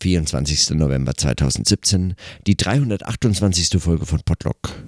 24. 0.00 0.70
November 0.70 1.14
2017, 1.14 2.14
die 2.46 2.56
328. 2.56 3.80
Folge 3.80 4.06
von 4.06 4.20
Podlock. 4.24 4.84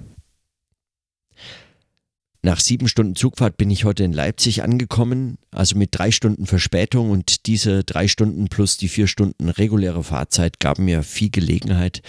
Nach 2.45 2.59
sieben 2.59 2.89
Stunden 2.89 3.15
Zugfahrt 3.15 3.55
bin 3.55 3.71
ich 3.71 3.85
heute 3.85 4.03
in 4.03 4.11
Leipzig 4.11 4.63
angekommen, 4.63 5.37
also 5.51 5.77
mit 5.77 5.89
drei 5.93 6.11
Stunden 6.11 6.45
Verspätung 6.45 7.09
und 7.09 7.45
diese 7.45 7.85
drei 7.85 8.09
Stunden 8.09 8.49
plus 8.49 8.75
die 8.75 8.89
vier 8.89 9.07
Stunden 9.07 9.47
reguläre 9.47 10.03
Fahrzeit 10.03 10.59
gaben 10.59 10.83
mir 10.83 11.03
viel 11.03 11.29
Gelegenheit, 11.29 12.01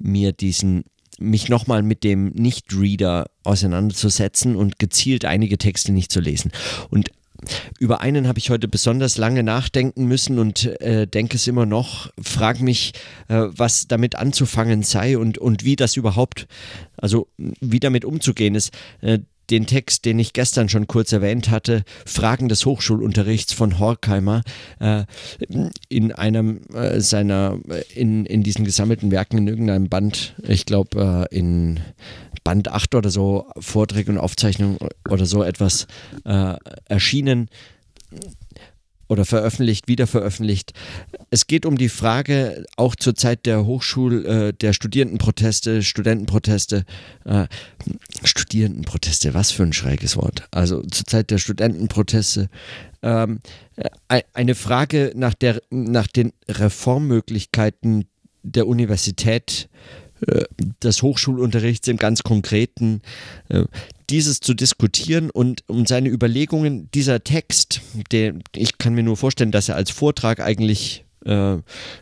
mir 0.00 0.32
diesen 0.32 0.84
mich 1.18 1.48
nochmal 1.48 1.82
mit 1.82 2.02
dem 2.02 2.30
Nicht-Reader 2.30 3.30
auseinanderzusetzen 3.44 4.56
und 4.56 4.78
gezielt 4.78 5.24
einige 5.24 5.58
Texte 5.58 5.92
nicht 5.92 6.10
zu 6.10 6.20
lesen. 6.20 6.50
Und 6.90 7.10
über 7.78 8.00
einen 8.00 8.28
habe 8.28 8.38
ich 8.38 8.50
heute 8.50 8.68
besonders 8.68 9.18
lange 9.18 9.42
nachdenken 9.42 10.06
müssen 10.06 10.38
und 10.38 10.66
äh, 10.80 11.06
denke 11.06 11.36
es 11.36 11.46
immer 11.46 11.66
noch, 11.66 12.10
frage 12.20 12.62
mich, 12.62 12.92
äh, 13.28 13.46
was 13.48 13.88
damit 13.88 14.16
anzufangen 14.16 14.82
sei 14.82 15.18
und, 15.18 15.38
und 15.38 15.64
wie 15.64 15.76
das 15.76 15.96
überhaupt, 15.96 16.46
also 16.96 17.28
wie 17.36 17.80
damit 17.80 18.04
umzugehen 18.04 18.54
ist. 18.54 18.72
Äh, 19.00 19.20
den 19.50 19.66
Text, 19.66 20.04
den 20.04 20.18
ich 20.18 20.32
gestern 20.32 20.68
schon 20.68 20.86
kurz 20.86 21.12
erwähnt 21.12 21.50
hatte, 21.50 21.84
Fragen 22.04 22.48
des 22.48 22.66
Hochschulunterrichts 22.66 23.52
von 23.52 23.78
Horkheimer, 23.78 24.42
äh, 24.80 25.04
in 25.88 26.12
einem 26.12 26.62
äh, 26.74 27.00
seiner, 27.00 27.58
äh, 27.68 27.82
in, 27.94 28.26
in 28.26 28.42
diesen 28.42 28.64
gesammelten 28.64 29.10
Werken 29.10 29.38
in 29.38 29.48
irgendeinem 29.48 29.88
Band, 29.88 30.34
ich 30.46 30.66
glaube 30.66 31.28
äh, 31.30 31.36
in 31.36 31.80
Band 32.46 32.68
8 32.68 32.94
oder 32.94 33.10
so, 33.10 33.50
Vorträge 33.58 34.12
und 34.12 34.18
Aufzeichnungen 34.18 34.78
oder 35.10 35.26
so 35.26 35.42
etwas 35.42 35.88
äh, 36.24 36.54
erschienen 36.84 37.50
oder 39.08 39.24
veröffentlicht, 39.24 39.88
wieder 39.88 40.06
veröffentlicht. 40.06 40.72
Es 41.30 41.48
geht 41.48 41.66
um 41.66 41.76
die 41.76 41.88
Frage, 41.88 42.64
auch 42.76 42.94
zur 42.94 43.16
Zeit 43.16 43.46
der 43.46 43.66
Hochschul-, 43.66 44.24
äh, 44.26 44.52
der 44.52 44.72
Studierendenproteste, 44.74 45.82
Studentenproteste, 45.82 46.84
äh, 47.24 47.48
Studierendenproteste, 48.22 49.34
was 49.34 49.50
für 49.50 49.64
ein 49.64 49.72
schräges 49.72 50.16
Wort. 50.16 50.46
Also 50.52 50.82
zur 50.82 51.04
Zeit 51.04 51.32
der 51.32 51.38
Studentenproteste, 51.38 52.48
ähm, 53.02 53.40
äh, 53.74 54.22
eine 54.34 54.54
Frage 54.54 55.10
nach, 55.16 55.34
der, 55.34 55.60
nach 55.70 56.06
den 56.06 56.32
Reformmöglichkeiten 56.48 58.04
der 58.44 58.68
Universität 58.68 59.68
äh, 59.72 60.05
des 60.82 61.02
Hochschulunterrichts 61.02 61.88
im 61.88 61.96
ganz 61.96 62.22
Konkreten, 62.22 63.02
äh, 63.48 63.64
dieses 64.08 64.40
zu 64.40 64.54
diskutieren 64.54 65.30
und 65.30 65.64
um 65.66 65.86
seine 65.86 66.08
Überlegungen, 66.08 66.88
dieser 66.92 67.24
Text, 67.24 67.80
der, 68.12 68.34
ich 68.54 68.78
kann 68.78 68.94
mir 68.94 69.02
nur 69.02 69.16
vorstellen, 69.16 69.50
dass 69.50 69.68
er 69.68 69.76
als 69.76 69.90
Vortrag 69.90 70.40
eigentlich 70.40 71.04
äh, 71.24 71.56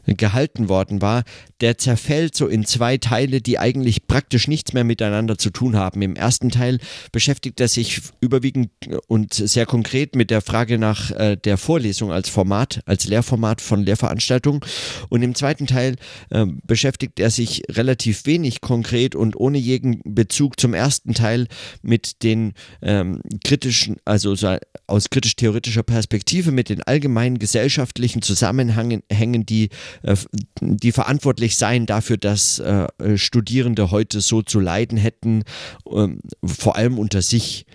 gehalten 0.07 0.69
worden 0.69 1.01
war, 1.01 1.25
der 1.61 1.79
zerfällt 1.79 2.37
so 2.37 2.47
in 2.47 2.65
zwei 2.65 2.99
Teile, 2.99 3.41
die 3.41 3.59
eigentlich 3.59 4.07
praktisch 4.07 4.49
nichts 4.49 4.73
mehr 4.73 4.85
miteinander 4.85 5.39
zu 5.39 5.51
tun 5.51 5.77
haben. 5.77 6.03
Im 6.03 6.17
ersten 6.17 6.51
Teil 6.51 6.79
beschäftigt 7.13 7.61
er 7.61 7.69
sich 7.69 8.01
überwiegend 8.21 8.71
und 9.09 9.35
sehr 9.35 9.67
konkret 9.67 10.17
mit 10.17 10.31
der 10.31 10.41
Frage 10.41 10.79
nach 10.79 11.11
äh, 11.13 11.37
der 11.37 11.57
Vorlesung 11.57 12.13
als 12.13 12.29
Format, 12.29 12.81
als 12.87 13.07
Lehrformat 13.07 13.61
von 13.61 13.83
Lehrveranstaltungen. 13.83 14.61
Und 15.09 15.23
im 15.23 15.35
zweiten 15.35 15.67
Teil 15.67 15.97
äh, 16.31 16.47
beschäftigt 16.65 17.21
er 17.21 17.31
sich 17.31 17.63
relativ 17.71 18.27
wenig 18.27 18.61
konkret 18.61 19.15
und 19.15 19.37
ohne 19.37 19.59
jeden 19.59 20.01
Bezug 20.05 20.61
zum 20.61 20.75
ersten 20.75 21.15
Teil 21.15 21.47
mit 21.83 22.23
den 22.23 22.53
ähm, 22.83 23.21
kritischen, 23.45 23.97
also 24.05 24.35
aus 24.87 25.11
kritisch-theoretischer 25.11 25.83
Perspektive, 25.83 26.51
mit 26.51 26.69
den 26.69 26.83
allgemeinen 26.83 27.39
gesellschaftlichen 27.39 28.23
Zusammenhängen, 28.23 29.47
die, 29.47 29.71
äh, 30.03 30.17
die 30.61 30.93
verantwortlich 30.93 31.54
verantwortlich 31.55 31.57
seien 31.57 31.87
dafür, 31.87 32.17
dass 32.17 32.59
äh, 32.59 33.17
Studierende 33.17 33.91
heute 33.91 34.21
so 34.21 34.43
zu 34.43 34.61
leiden 34.61 34.99
hätten, 34.99 35.45
ähm, 35.91 36.21
vor 36.45 36.77
allem 36.77 36.99
unter 36.99 37.23
sich. 37.23 37.67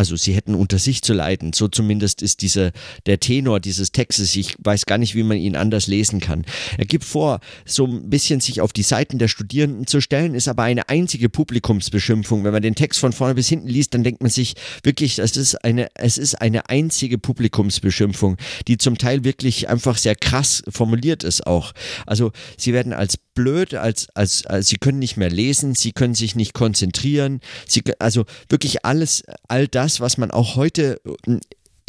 Also 0.00 0.16
sie 0.16 0.32
hätten 0.32 0.54
unter 0.54 0.78
sich 0.78 1.02
zu 1.02 1.12
leiden. 1.12 1.52
So 1.52 1.68
zumindest 1.68 2.22
ist 2.22 2.40
diese, 2.40 2.72
der 3.04 3.20
Tenor 3.20 3.60
dieses 3.60 3.92
Textes. 3.92 4.34
Ich 4.34 4.56
weiß 4.58 4.86
gar 4.86 4.96
nicht, 4.96 5.14
wie 5.14 5.22
man 5.22 5.36
ihn 5.36 5.56
anders 5.56 5.88
lesen 5.88 6.20
kann. 6.20 6.46
Er 6.78 6.86
gibt 6.86 7.04
vor, 7.04 7.40
so 7.66 7.84
ein 7.84 8.08
bisschen 8.08 8.40
sich 8.40 8.62
auf 8.62 8.72
die 8.72 8.82
Seiten 8.82 9.18
der 9.18 9.28
Studierenden 9.28 9.86
zu 9.86 10.00
stellen, 10.00 10.34
ist 10.34 10.48
aber 10.48 10.62
eine 10.62 10.88
einzige 10.88 11.28
Publikumsbeschimpfung. 11.28 12.44
Wenn 12.44 12.52
man 12.54 12.62
den 12.62 12.76
Text 12.76 12.98
von 12.98 13.12
vorne 13.12 13.34
bis 13.34 13.50
hinten 13.50 13.68
liest, 13.68 13.92
dann 13.92 14.02
denkt 14.02 14.22
man 14.22 14.30
sich 14.30 14.54
wirklich, 14.84 15.18
es 15.18 15.36
ist 15.36 15.62
eine, 15.66 15.88
es 15.92 16.16
ist 16.16 16.40
eine 16.40 16.70
einzige 16.70 17.18
Publikumsbeschimpfung, 17.18 18.38
die 18.68 18.78
zum 18.78 18.96
Teil 18.96 19.22
wirklich 19.24 19.68
einfach 19.68 19.98
sehr 19.98 20.14
krass 20.16 20.62
formuliert 20.66 21.24
ist 21.24 21.46
auch. 21.46 21.72
Also 22.06 22.32
sie 22.56 22.72
werden 22.72 22.94
als 22.94 23.18
blöd, 23.34 23.74
als, 23.74 24.08
als, 24.14 24.44
als 24.46 24.68
sie 24.68 24.76
können 24.76 24.98
nicht 24.98 25.16
mehr 25.16 25.30
lesen, 25.30 25.74
sie 25.74 25.92
können 25.92 26.14
sich 26.14 26.36
nicht 26.36 26.52
konzentrieren, 26.52 27.40
sie, 27.66 27.82
also 27.98 28.24
wirklich 28.48 28.84
alles, 28.84 29.22
all 29.48 29.66
das, 29.66 29.89
was 29.98 30.18
man 30.18 30.30
auch 30.30 30.54
heute 30.54 31.00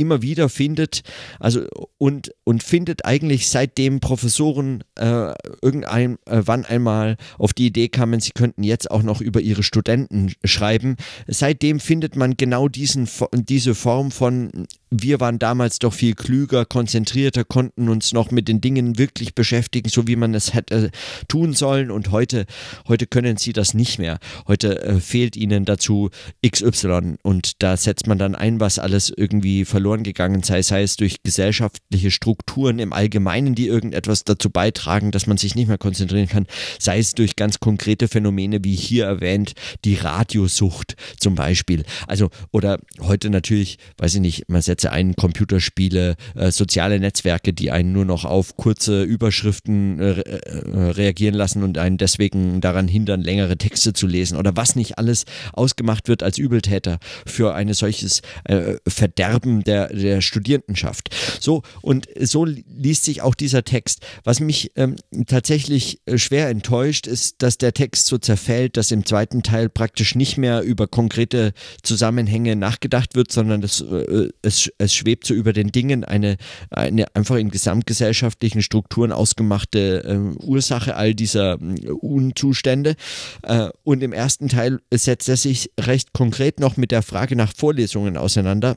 immer 0.01 0.21
wieder 0.23 0.49
findet, 0.49 1.03
also 1.39 1.65
und, 1.97 2.33
und 2.43 2.63
findet 2.63 3.05
eigentlich 3.05 3.49
seitdem 3.49 3.99
Professoren 3.99 4.83
äh, 4.97 5.33
irgendein, 5.61 6.17
äh, 6.25 6.41
wann 6.45 6.65
einmal 6.65 7.17
auf 7.37 7.53
die 7.53 7.67
Idee 7.67 7.87
kamen, 7.87 8.19
sie 8.19 8.31
könnten 8.31 8.63
jetzt 8.63 8.89
auch 8.89 9.03
noch 9.03 9.21
über 9.21 9.41
ihre 9.41 9.61
Studenten 9.61 10.33
schreiben. 10.43 10.95
Seitdem 11.27 11.79
findet 11.79 12.15
man 12.15 12.35
genau 12.35 12.67
diesen, 12.67 13.07
diese 13.31 13.75
Form 13.75 14.11
von 14.11 14.65
wir 14.93 15.21
waren 15.21 15.39
damals 15.39 15.79
doch 15.79 15.93
viel 15.93 16.15
klüger, 16.15 16.65
konzentrierter, 16.65 17.45
konnten 17.45 17.87
uns 17.87 18.11
noch 18.11 18.29
mit 18.29 18.49
den 18.49 18.59
Dingen 18.59 18.97
wirklich 18.97 19.33
beschäftigen, 19.33 19.87
so 19.87 20.05
wie 20.05 20.17
man 20.17 20.35
es 20.35 20.53
hätte 20.53 20.91
tun 21.29 21.53
sollen. 21.53 21.91
Und 21.91 22.11
heute, 22.11 22.45
heute 22.89 23.07
können 23.07 23.37
sie 23.37 23.53
das 23.53 23.73
nicht 23.73 23.99
mehr. 23.99 24.19
Heute 24.47 24.83
äh, 24.83 24.99
fehlt 24.99 25.37
ihnen 25.37 25.63
dazu 25.63 26.09
XY. 26.45 27.15
Und 27.23 27.63
da 27.63 27.77
setzt 27.77 28.05
man 28.07 28.17
dann 28.17 28.35
ein, 28.35 28.59
was 28.59 28.79
alles 28.79 29.11
irgendwie 29.15 29.63
verloren 29.63 30.03
gegangen 30.03 30.43
sei, 30.43 30.61
sei 30.61 30.83
es 30.83 30.97
durch 30.97 31.23
gesellschaftliche 31.23 32.11
Strukturen 32.11 32.79
im 32.79 32.91
Allgemeinen, 32.91 33.55
die 33.55 33.67
irgendetwas 33.67 34.25
dazu 34.25 34.49
beitragen, 34.49 35.11
dass 35.11 35.25
man 35.25 35.37
sich 35.37 35.55
nicht 35.55 35.69
mehr 35.69 35.77
konzentrieren 35.77 36.27
kann, 36.27 36.47
sei 36.79 36.99
es 36.99 37.13
durch 37.13 37.37
ganz 37.37 37.61
konkrete 37.61 38.09
Phänomene, 38.09 38.59
wie 38.65 38.75
hier 38.75 39.05
erwähnt, 39.05 39.53
die 39.85 39.95
Radiosucht 39.95 40.95
zum 41.17 41.35
Beispiel. 41.35 41.83
Also, 42.07 42.29
oder 42.51 42.77
heute 42.99 43.29
natürlich, 43.29 43.77
weiß 43.97 44.15
ich 44.15 44.21
nicht, 44.21 44.49
man 44.49 44.61
setzt 44.61 44.80
Ansätze 44.81 44.91
ein, 44.91 45.15
Computerspiele, 45.15 46.15
äh, 46.35 46.51
soziale 46.51 46.99
Netzwerke, 46.99 47.53
die 47.53 47.71
einen 47.71 47.91
nur 47.91 48.05
noch 48.05 48.25
auf 48.25 48.57
kurze 48.57 49.03
Überschriften 49.03 49.99
äh, 49.99 50.21
äh, 50.21 50.91
reagieren 50.91 51.35
lassen 51.35 51.63
und 51.63 51.77
einen 51.77 51.97
deswegen 51.97 52.61
daran 52.61 52.87
hindern, 52.87 53.21
längere 53.21 53.57
Texte 53.57 53.93
zu 53.93 54.07
lesen 54.07 54.37
oder 54.37 54.55
was 54.55 54.75
nicht 54.75 54.97
alles 54.97 55.25
ausgemacht 55.53 56.07
wird 56.07 56.23
als 56.23 56.37
Übeltäter 56.37 56.99
für 57.25 57.53
ein 57.53 57.73
solches 57.73 58.21
äh, 58.45 58.75
Verderben 58.87 59.63
der, 59.63 59.89
der 59.89 60.21
Studierendenschaft. 60.21 61.09
So, 61.39 61.61
und 61.81 62.07
so 62.19 62.45
liest 62.45 63.05
sich 63.05 63.21
auch 63.21 63.35
dieser 63.35 63.63
Text. 63.63 64.05
Was 64.23 64.39
mich 64.39 64.71
ähm, 64.75 64.95
tatsächlich 65.27 66.01
äh, 66.05 66.17
schwer 66.17 66.49
enttäuscht, 66.49 67.07
ist, 67.07 67.41
dass 67.41 67.57
der 67.57 67.73
Text 67.73 68.07
so 68.07 68.17
zerfällt, 68.17 68.77
dass 68.77 68.91
im 68.91 69.05
zweiten 69.05 69.43
Teil 69.43 69.69
praktisch 69.69 70.15
nicht 70.15 70.37
mehr 70.37 70.61
über 70.61 70.87
konkrete 70.87 71.53
Zusammenhänge 71.83 72.55
nachgedacht 72.55 73.15
wird, 73.15 73.31
sondern 73.31 73.61
das, 73.61 73.81
äh, 73.81 74.29
es 74.41 74.70
es 74.77 74.93
schwebt 74.93 75.25
so 75.25 75.33
über 75.33 75.53
den 75.53 75.71
Dingen 75.71 76.03
eine, 76.03 76.37
eine 76.69 77.05
einfach 77.15 77.35
in 77.35 77.51
gesamtgesellschaftlichen 77.51 78.61
Strukturen 78.61 79.11
ausgemachte 79.11 80.03
äh, 80.03 80.43
Ursache 80.43 80.95
all 80.95 81.13
dieser 81.13 81.59
äh, 81.61 81.89
Unzustände. 81.89 82.95
Äh, 83.43 83.69
und 83.83 84.03
im 84.03 84.13
ersten 84.13 84.49
Teil 84.49 84.79
setzt 84.93 85.29
er 85.29 85.37
sich 85.37 85.71
recht 85.79 86.13
konkret 86.13 86.59
noch 86.59 86.77
mit 86.77 86.91
der 86.91 87.01
Frage 87.01 87.35
nach 87.35 87.53
Vorlesungen 87.55 88.17
auseinander 88.17 88.75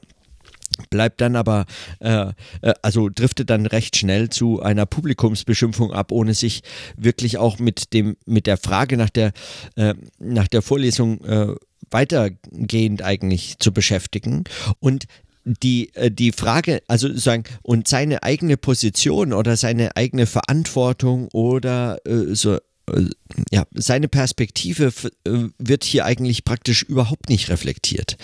bleibt 0.89 1.21
dann 1.21 1.35
aber, 1.35 1.65
äh, 1.99 2.31
äh, 2.61 2.73
also 2.81 3.09
driftet 3.09 3.49
dann 3.49 3.65
recht 3.65 3.95
schnell 3.95 4.29
zu 4.29 4.61
einer 4.61 4.85
Publikumsbeschimpfung 4.85 5.93
ab, 5.93 6.11
ohne 6.11 6.33
sich 6.33 6.61
wirklich 6.97 7.37
auch 7.37 7.59
mit 7.59 7.93
dem, 7.93 8.17
mit 8.25 8.47
der 8.47 8.57
Frage 8.57 8.97
nach 8.97 9.09
der, 9.09 9.31
äh, 9.75 9.93
nach 10.19 10.47
der 10.47 10.61
Vorlesung 10.61 11.23
äh, 11.23 11.55
weitergehend 11.91 13.03
eigentlich 13.03 13.57
zu 13.59 13.71
beschäftigen. 13.71 14.43
Und 14.79 15.05
die, 15.45 15.93
äh, 15.95 16.11
die 16.11 16.31
Frage, 16.31 16.81
also 16.87 17.15
sagen, 17.15 17.43
und 17.61 17.87
seine 17.87 18.23
eigene 18.23 18.57
Position 18.57 19.31
oder 19.31 19.55
seine 19.55 19.95
eigene 19.95 20.25
Verantwortung 20.25 21.29
oder 21.29 21.99
äh, 22.05 22.35
so, 22.35 22.55
äh, 22.55 23.05
ja, 23.51 23.65
seine 23.73 24.07
Perspektive 24.07 24.91
äh, 25.25 25.49
wird 25.57 25.83
hier 25.83 26.05
eigentlich 26.05 26.43
praktisch 26.43 26.83
überhaupt 26.83 27.29
nicht 27.29 27.49
reflektiert. 27.49 28.17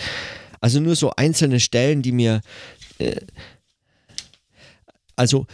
Also 0.60 0.80
nur 0.80 0.96
so 0.96 1.12
einzelne 1.16 1.60
Stellen, 1.60 2.02
die 2.02 2.12
mir, 2.12 2.40
äh, 2.98 3.20
also 5.16 5.46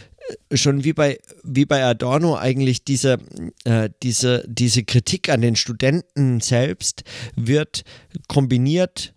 äh, 0.49 0.57
schon 0.57 0.83
wie 0.83 0.93
bei, 0.93 1.19
wie 1.43 1.65
bei 1.65 1.83
Adorno 1.83 2.35
eigentlich 2.35 2.83
diese, 2.83 3.19
äh, 3.63 3.89
diese, 4.01 4.43
diese 4.47 4.83
Kritik 4.83 5.29
an 5.29 5.41
den 5.41 5.55
Studenten 5.55 6.41
selbst 6.41 7.03
wird 7.35 7.83
kombiniert 8.27 9.13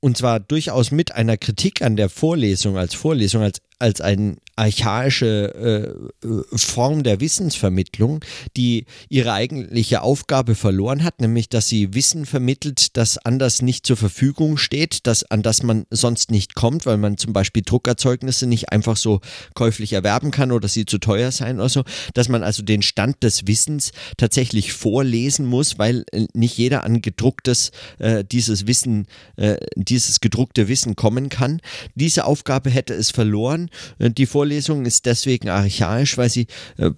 und 0.00 0.16
zwar 0.16 0.40
durchaus 0.40 0.90
mit 0.90 1.12
einer 1.12 1.36
Kritik 1.36 1.82
an 1.82 1.96
der 1.96 2.08
Vorlesung 2.08 2.76
als 2.76 2.94
Vorlesung, 2.94 3.42
als, 3.42 3.60
als 3.78 4.00
ein, 4.00 4.38
archaische 4.62 5.96
äh, 6.22 6.56
Form 6.56 7.02
der 7.02 7.18
Wissensvermittlung, 7.18 8.24
die 8.56 8.86
ihre 9.08 9.32
eigentliche 9.32 10.02
Aufgabe 10.02 10.54
verloren 10.54 11.02
hat, 11.02 11.20
nämlich 11.20 11.48
dass 11.48 11.66
sie 11.66 11.94
Wissen 11.94 12.26
vermittelt, 12.26 12.96
das 12.96 13.18
anders 13.18 13.60
nicht 13.60 13.84
zur 13.84 13.96
Verfügung 13.96 14.58
steht, 14.58 15.08
das, 15.08 15.24
an 15.24 15.42
das 15.42 15.64
man 15.64 15.84
sonst 15.90 16.30
nicht 16.30 16.54
kommt, 16.54 16.86
weil 16.86 16.96
man 16.96 17.16
zum 17.16 17.32
Beispiel 17.32 17.64
Druckerzeugnisse 17.64 18.46
nicht 18.46 18.70
einfach 18.70 18.96
so 18.96 19.20
käuflich 19.54 19.94
erwerben 19.94 20.30
kann 20.30 20.52
oder 20.52 20.68
sie 20.68 20.86
zu 20.86 20.98
teuer 20.98 21.32
sein 21.32 21.58
oder 21.58 21.68
so, 21.68 21.82
dass 22.14 22.28
man 22.28 22.44
also 22.44 22.62
den 22.62 22.82
Stand 22.82 23.24
des 23.24 23.48
Wissens 23.48 23.90
tatsächlich 24.16 24.72
vorlesen 24.72 25.44
muss, 25.44 25.80
weil 25.80 26.04
äh, 26.12 26.26
nicht 26.34 26.56
jeder 26.56 26.84
an 26.84 27.02
gedrucktes 27.02 27.72
äh, 27.98 28.22
dieses 28.22 28.68
Wissen, 28.68 29.08
äh, 29.34 29.56
dieses 29.74 30.20
gedruckte 30.20 30.68
Wissen 30.68 30.94
kommen 30.94 31.30
kann. 31.30 31.60
Diese 31.96 32.26
Aufgabe 32.26 32.70
hätte 32.70 32.94
es 32.94 33.10
verloren. 33.10 33.68
Äh, 33.98 34.10
die 34.10 34.26
Vorlesung 34.26 34.51
ist 34.84 35.06
deswegen 35.06 35.48
archaisch, 35.48 36.16
weil 36.16 36.30
sie, 36.30 36.46
äh, 36.76 36.90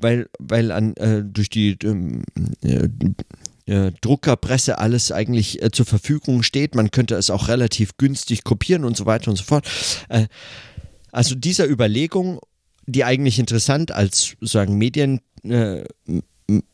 weil, 0.00 0.28
weil 0.38 0.72
an, 0.72 0.94
äh, 0.96 1.22
durch 1.24 1.50
die 1.50 1.76
ähm, 1.84 2.22
Druckerpresse 4.00 4.78
alles 4.78 5.12
eigentlich 5.12 5.60
zur 5.72 5.86
Verfügung 5.86 6.42
steht. 6.42 6.74
Man 6.74 6.90
könnte 6.90 7.14
es 7.14 7.30
auch 7.30 7.48
relativ 7.48 7.96
günstig 7.96 8.42
kopieren 8.42 8.84
und 8.84 8.96
so 8.96 9.06
weiter 9.06 9.30
und 9.30 9.36
so 9.36 9.44
fort. 9.44 9.66
also 11.12 11.36
dieser 11.36 11.68
Überlegung, 11.68 12.40
die 12.86 13.04
eigentlich 13.04 13.38
interessant 13.38 13.92
als 13.92 14.34
sagen 14.40 14.76
Medien 14.78 15.20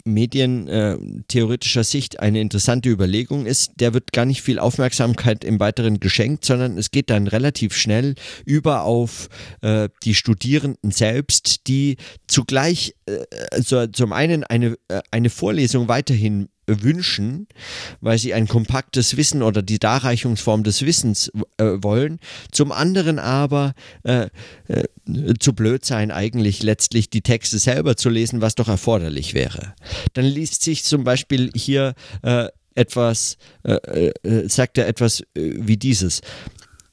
medientheoretischer 0.04 1.84
Sicht 1.84 2.20
eine 2.20 2.40
interessante 2.40 2.88
Überlegung 2.88 3.46
ist, 3.46 3.72
der 3.76 3.94
wird 3.94 4.12
gar 4.12 4.24
nicht 4.24 4.42
viel 4.42 4.58
Aufmerksamkeit 4.58 5.44
im 5.44 5.60
Weiteren 5.60 6.00
geschenkt, 6.00 6.44
sondern 6.44 6.78
es 6.78 6.90
geht 6.90 7.10
dann 7.10 7.26
relativ 7.26 7.76
schnell 7.76 8.14
über 8.44 8.82
auf 8.82 9.28
äh, 9.60 9.88
die 10.04 10.14
Studierenden 10.14 10.90
selbst, 10.90 11.66
die 11.68 11.96
zugleich 12.26 12.94
äh, 13.06 13.24
also 13.50 13.86
zum 13.86 14.12
einen 14.12 14.44
eine, 14.44 14.76
äh, 14.88 15.00
eine 15.10 15.30
Vorlesung 15.30 15.88
weiterhin 15.88 16.48
wünschen, 16.68 17.48
weil 18.00 18.18
sie 18.18 18.34
ein 18.34 18.46
kompaktes 18.46 19.16
Wissen 19.16 19.42
oder 19.42 19.62
die 19.62 19.78
Darreichungsform 19.78 20.62
des 20.62 20.84
Wissens 20.84 21.32
äh, 21.56 21.64
wollen, 21.82 22.20
zum 22.52 22.72
anderen 22.72 23.18
aber 23.18 23.74
äh, 24.04 24.28
äh, 24.68 24.84
zu 25.40 25.54
blöd 25.54 25.84
sein, 25.84 26.10
eigentlich 26.10 26.62
letztlich 26.62 27.10
die 27.10 27.22
Texte 27.22 27.58
selber 27.58 27.96
zu 27.96 28.10
lesen, 28.10 28.40
was 28.40 28.54
doch 28.54 28.68
erforderlich 28.68 29.34
wäre. 29.34 29.74
Dann 30.12 30.24
liest 30.24 30.62
sich 30.62 30.84
zum 30.84 31.04
Beispiel 31.04 31.50
hier 31.54 31.94
äh, 32.22 32.48
etwas, 32.74 33.36
äh, 33.64 34.12
äh, 34.22 34.48
sagt 34.48 34.78
er 34.78 34.86
etwas 34.86 35.22
wie 35.34 35.76
dieses. 35.76 36.20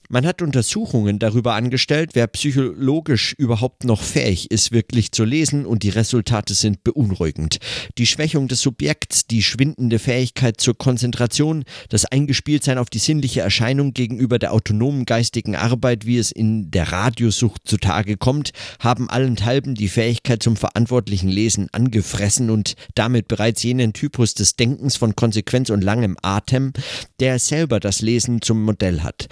Man 0.07 0.25
hat 0.27 0.43
Untersuchungen 0.43 1.17
darüber 1.17 1.55
angestellt, 1.55 2.11
wer 2.13 2.27
psychologisch 2.27 3.33
überhaupt 3.33 3.85
noch 3.85 4.03
fähig 4.03 4.51
ist, 4.51 4.71
wirklich 4.71 5.11
zu 5.11 5.23
lesen, 5.23 5.65
und 5.65 5.81
die 5.81 5.89
Resultate 5.89 6.53
sind 6.53 6.83
beunruhigend. 6.83 7.57
Die 7.97 8.05
Schwächung 8.05 8.47
des 8.47 8.61
Subjekts, 8.61 9.25
die 9.25 9.41
schwindende 9.41 9.97
Fähigkeit 9.97 10.61
zur 10.61 10.77
Konzentration, 10.77 11.63
das 11.89 12.05
Eingespieltsein 12.05 12.77
auf 12.77 12.89
die 12.89 12.99
sinnliche 12.99 13.41
Erscheinung 13.41 13.93
gegenüber 13.93 14.37
der 14.37 14.53
autonomen 14.53 15.05
geistigen 15.05 15.55
Arbeit, 15.55 16.05
wie 16.05 16.19
es 16.19 16.31
in 16.31 16.69
der 16.69 16.91
Radiosucht 16.91 17.61
zutage 17.65 18.17
kommt, 18.17 18.51
haben 18.79 19.09
allenthalben 19.09 19.73
die 19.73 19.87
Fähigkeit 19.87 20.43
zum 20.43 20.55
verantwortlichen 20.55 21.29
Lesen 21.29 21.67
angefressen 21.71 22.51
und 22.51 22.75
damit 22.93 23.27
bereits 23.27 23.63
jenen 23.63 23.93
Typus 23.93 24.35
des 24.35 24.55
Denkens 24.55 24.97
von 24.97 25.15
Konsequenz 25.15 25.71
und 25.71 25.83
langem 25.83 26.15
Atem, 26.21 26.73
der 27.19 27.39
selber 27.39 27.79
das 27.79 28.01
Lesen 28.01 28.41
zum 28.41 28.61
Modell 28.63 29.01
hat. 29.01 29.27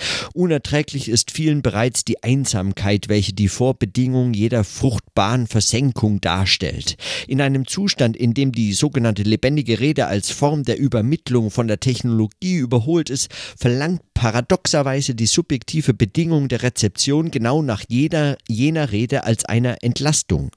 Unerträglich 0.64 1.10
ist 1.10 1.32
vielen 1.32 1.62
bereits 1.62 2.06
die 2.06 2.24
Einsamkeit, 2.24 3.10
welche 3.10 3.34
die 3.34 3.50
Vorbedingung 3.50 4.34
jeder 4.34 4.64
fruchtbaren 4.64 5.46
Versenkung 5.46 6.22
darstellt. 6.22 6.96
In 7.28 7.42
einem 7.42 7.68
Zustand, 7.68 8.16
in 8.16 8.34
dem 8.34 8.54
die 8.54 8.72
sogenannte 8.72 9.24
lebendige 9.24 9.82
Rede 9.82 10.08
als 10.08 10.32
Form 10.32 10.64
der 10.64 10.80
Übermittlung 10.80 11.52
von 11.52 11.68
der 11.68 11.82
Technologie 11.82 12.56
überholt 12.56 13.10
ist, 13.10 13.30
verlangt 13.60 14.04
paradoxerweise 14.14 15.16
die 15.16 15.26
subjektive 15.26 15.94
Bedingung 15.94 16.48
der 16.48 16.64
Rezeption 16.64 17.30
genau 17.30 17.62
nach 17.62 17.84
jeder 17.90 18.38
jener 18.48 18.94
Rede 18.94 19.26
als 19.26 19.44
einer 19.44 19.84
Entlastung. 19.84 20.50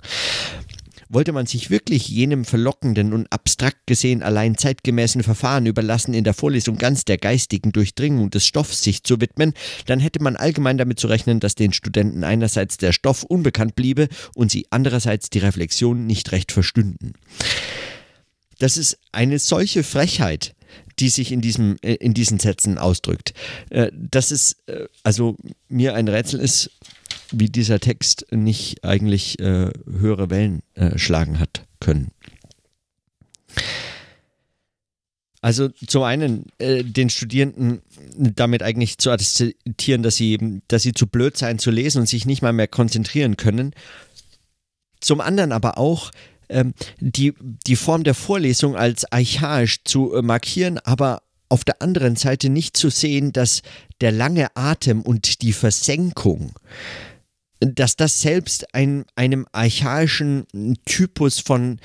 Wollte 1.09 1.33
man 1.33 1.47
sich 1.47 1.71
wirklich 1.71 2.09
jenem 2.09 2.45
verlockenden 2.45 3.13
und 3.13 3.33
abstrakt 3.33 3.87
gesehen 3.87 4.23
allein 4.23 4.57
zeitgemäßen 4.57 5.23
Verfahren 5.23 5.67
überlassen, 5.67 6.15
in 6.15 6.25
der 6.25 6.35
Vorlesung 6.35 6.79
ganz 6.79 7.05
der 7.05 7.19
geistigen 7.19 7.73
Durchdringung 7.73 8.31
des 8.31 8.47
Stoffs 8.47 8.83
sich 8.83 9.03
zu 9.03 9.21
widmen, 9.21 9.55
dann 9.87 10.01
hätte 10.01 10.23
man 10.23 10.37
allgemein 10.37 10.79
damit 10.79 10.99
zu 10.99 11.07
rechnen, 11.07 11.41
dass 11.41 11.55
den 11.55 11.73
Studenten 11.73 12.25
einerseits 12.25 12.77
der 12.77 12.93
Stoff 12.93 13.23
unbekannt 13.23 13.77
bliebe 13.77 14.09
und 14.35 14.51
sie 14.51 14.67
andererseits 14.71 15.31
die 15.31 15.39
Reflexion 15.39 16.07
nicht 16.07 16.33
recht 16.33 16.53
verstünden. 16.53 17.15
Das 18.59 18.77
ist 18.77 18.99
eine 19.13 19.39
solche 19.39 19.83
Frechheit, 19.83 20.55
die 20.99 21.09
sich 21.09 21.33
in, 21.33 21.41
diesem, 21.41 21.77
äh, 21.83 21.95
in 21.95 22.15
diesen 22.15 22.39
Sätzen 22.39 22.79
ausdrückt. 22.79 23.35
Äh, 23.71 23.91
dass 23.93 24.31
es 24.31 24.57
äh, 24.67 24.87
also 25.03 25.37
mir 25.69 25.95
ein 25.95 26.09
Rätsel 26.09 26.41
ist, 26.41 26.71
wie 27.31 27.49
dieser 27.49 27.81
Text 27.81 28.27
nicht 28.31 28.85
eigentlich 28.85 29.39
äh, 29.39 29.71
höhere 29.87 30.31
Wellen 30.31 30.63
äh, 30.75 30.99
schlagen 30.99 31.39
hat 31.39 31.65
können. 31.81 32.11
Also 35.41 35.69
zum 35.69 36.03
einen 36.03 36.47
äh, 36.59 36.83
den 36.83 37.09
Studierenden 37.09 37.83
damit 38.17 38.63
eigentlich 38.63 38.99
zu 38.99 39.11
attestieren, 39.11 40.03
dass 40.03 40.17
sie, 40.17 40.61
dass 40.67 40.83
sie 40.83 40.93
zu 40.93 41.07
blöd 41.07 41.37
seien 41.37 41.59
zu 41.59 41.71
lesen 41.71 42.01
und 42.01 42.09
sich 42.09 42.27
nicht 42.27 42.43
mal 42.43 42.53
mehr 42.53 42.67
konzentrieren 42.67 43.37
können. 43.37 43.73
Zum 45.01 45.21
anderen 45.21 45.53
aber 45.53 45.79
auch 45.79 46.11
ähm, 46.49 46.75
die, 46.99 47.35
die 47.67 47.77
Form 47.77 48.03
der 48.03 48.15
Vorlesung 48.15 48.77
als 48.77 49.11
archaisch 49.13 49.85
zu 49.85 50.15
äh, 50.15 50.23
markieren, 50.23 50.79
aber 50.79 51.23
auf 51.49 51.65
der 51.65 51.81
anderen 51.81 52.17
Seite 52.17 52.49
nicht 52.49 52.77
zu 52.77 52.91
sehen, 52.91 53.33
dass 53.33 53.63
der 54.01 54.13
lange 54.13 54.49
Atem 54.57 55.03
und 55.03 55.43
die 55.43 55.53
Versenkung 55.53 56.53
dass 57.61 57.97
das 57.97 58.21
selbst 58.21 58.75
ein, 58.75 59.05
einem 59.15 59.47
archaischen 59.53 60.47
Typus 60.85 61.41
von, 61.41 61.79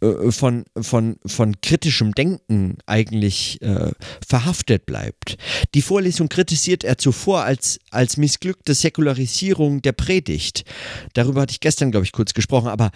äh, 0.00 0.30
von, 0.30 0.64
von, 0.80 1.16
von 1.26 1.60
kritischem 1.60 2.12
Denken 2.12 2.78
eigentlich 2.86 3.60
äh, 3.62 3.90
verhaftet 4.26 4.86
bleibt. 4.86 5.36
Die 5.74 5.82
Vorlesung 5.82 6.28
kritisiert 6.28 6.84
er 6.84 6.98
zuvor 6.98 7.42
als, 7.42 7.80
als 7.90 8.16
missglückte 8.16 8.74
Säkularisierung 8.74 9.82
der 9.82 9.92
Predigt. 9.92 10.64
Darüber 11.14 11.42
hatte 11.42 11.52
ich 11.52 11.60
gestern, 11.60 11.90
glaube 11.90 12.06
ich, 12.06 12.12
kurz 12.12 12.34
gesprochen, 12.34 12.68
aber 12.68 12.90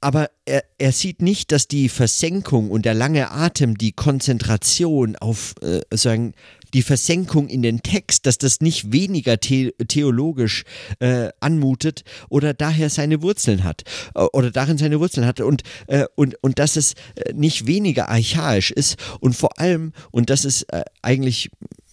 aber 0.00 0.30
er, 0.44 0.64
er 0.78 0.92
sieht 0.92 1.22
nicht, 1.22 1.52
dass 1.52 1.68
die 1.68 1.88
Versenkung 1.88 2.70
und 2.70 2.84
der 2.84 2.94
lange 2.94 3.30
Atem, 3.30 3.76
die 3.76 3.92
Konzentration 3.92 5.16
auf 5.16 5.54
äh, 5.62 5.80
sagen, 5.96 6.34
die 6.72 6.82
Versenkung 6.82 7.48
in 7.48 7.62
den 7.62 7.82
Text, 7.82 8.26
dass 8.26 8.38
das 8.38 8.60
nicht 8.60 8.92
weniger 8.92 9.36
the 9.42 9.72
theologisch 9.88 10.64
äh, 11.00 11.30
anmutet 11.40 12.04
oder 12.28 12.54
daher 12.54 12.90
seine 12.90 13.22
Wurzeln 13.22 13.64
hat 13.64 13.82
äh, 14.14 14.20
oder 14.20 14.50
darin 14.50 14.78
seine 14.78 15.00
Wurzeln 15.00 15.26
hat 15.26 15.40
und, 15.40 15.62
äh, 15.88 16.04
und, 16.14 16.36
und 16.42 16.58
dass 16.58 16.76
es 16.76 16.94
äh, 17.16 17.32
nicht 17.32 17.66
weniger 17.66 18.08
archaisch 18.08 18.70
ist 18.70 18.96
und 19.20 19.34
vor 19.34 19.58
allem, 19.58 19.92
und 20.10 20.30
das 20.30 20.44
ist 20.44 20.62
äh, 20.72 20.84
eigentlich 21.02 21.50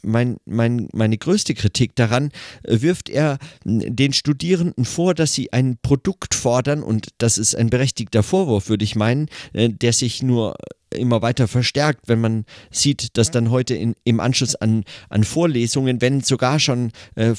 mein, 0.08 0.38
mein, 0.46 0.88
meine 0.94 1.18
größte 1.18 1.54
Kritik 1.54 1.96
daran, 1.96 2.32
äh, 2.64 2.82
wirft 2.82 3.10
er 3.10 3.38
den 3.64 4.14
Studierenden 4.14 4.86
vor, 4.86 5.14
dass 5.14 5.34
sie 5.34 5.54
ein 5.54 5.78
Produkt 5.82 6.34
fordern, 6.34 6.84
und 6.84 7.10
das 7.18 7.38
ist 7.38 7.56
ein 7.56 7.70
berechtigter 7.70 8.24
Vorwurf, 8.24 8.70
würde 8.70 8.84
ich 8.84 8.96
meinen, 8.96 9.28
der 9.54 9.94
sich 9.94 10.24
nur 10.24 10.56
immer 10.94 11.22
weiter 11.22 11.48
verstärkt, 11.48 12.08
wenn 12.08 12.22
man 12.22 12.46
sieht, 12.72 13.18
dass 13.18 13.32
dann 13.32 13.52
heute 13.52 13.76
in, 13.76 13.96
im 14.04 14.20
Anschluss 14.20 14.56
an, 14.56 14.84
an 15.10 15.24
Vorlesungen, 15.24 16.02
wenn 16.02 16.22
sogar 16.22 16.60
schon 16.60 16.92
äh, 17.16 17.34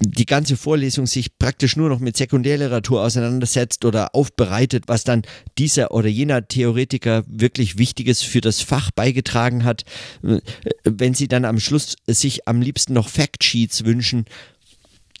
die 0.00 0.26
ganze 0.26 0.56
Vorlesung 0.56 1.06
sich 1.06 1.38
praktisch 1.38 1.76
nur 1.76 1.88
noch 1.88 2.00
mit 2.00 2.16
Sekundärliteratur 2.16 3.02
auseinandersetzt 3.02 3.84
oder 3.84 4.14
aufbereitet, 4.14 4.84
was 4.86 5.04
dann 5.04 5.22
dieser 5.58 5.92
oder 5.92 6.08
jener 6.08 6.46
Theoretiker 6.46 7.22
wirklich 7.26 7.78
Wichtiges 7.78 8.22
für 8.22 8.40
das 8.40 8.60
Fach 8.60 8.90
beigetragen 8.90 9.64
hat, 9.64 9.84
äh, 10.22 10.40
wenn 10.84 11.14
sie 11.14 11.28
dann 11.28 11.44
am 11.44 11.60
Schluss 11.60 11.96
sich 12.06 12.48
am 12.48 12.60
liebsten 12.60 12.94
noch 12.94 13.08
Factsheets 13.08 13.84
wünschen, 13.84 14.24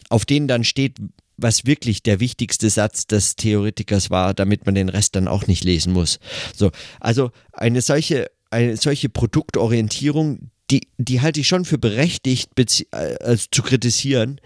auf 0.08 0.24
denen 0.26 0.48
dann 0.48 0.64
steht, 0.64 0.96
was 1.40 1.66
wirklich 1.66 2.02
der 2.02 2.20
wichtigste 2.20 2.70
Satz 2.70 3.06
des 3.06 3.36
Theoretikers 3.36 4.10
war, 4.10 4.34
damit 4.34 4.66
man 4.66 4.74
den 4.74 4.88
Rest 4.88 5.16
dann 5.16 5.28
auch 5.28 5.46
nicht 5.46 5.64
lesen 5.64 5.92
muss. 5.92 6.18
So, 6.56 6.70
also 7.00 7.30
eine 7.52 7.82
solche, 7.82 8.30
eine 8.50 8.76
solche 8.76 9.08
Produktorientierung, 9.08 10.50
die, 10.70 10.88
die 10.98 11.20
halte 11.20 11.40
ich 11.40 11.48
schon 11.48 11.64
für 11.64 11.78
berechtigt 11.78 12.50
also 12.92 13.46
zu 13.50 13.62
kritisieren. 13.62 14.40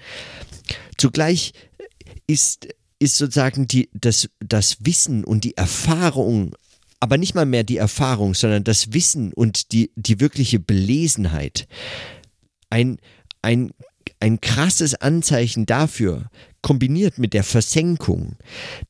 Zugleich 0.96 1.52
ist, 2.26 2.68
ist 2.98 3.16
sozusagen 3.16 3.66
die, 3.66 3.90
das, 3.92 4.28
das 4.40 4.78
Wissen 4.80 5.24
und 5.24 5.44
die 5.44 5.56
Erfahrung 5.56 6.54
aber 7.00 7.18
nicht 7.18 7.34
mal 7.34 7.44
mehr 7.44 7.64
die 7.64 7.76
Erfahrung, 7.76 8.32
sondern 8.32 8.64
das 8.64 8.94
Wissen 8.94 9.34
und 9.34 9.72
die, 9.72 9.90
die 9.94 10.20
wirkliche 10.20 10.58
Belesenheit 10.58 11.68
ein, 12.70 12.96
ein 13.42 13.72
ein 14.20 14.40
krasses 14.40 14.94
Anzeichen 14.94 15.66
dafür, 15.66 16.30
kombiniert 16.64 17.18
mit 17.18 17.34
der 17.34 17.44
Versenkung, 17.44 18.36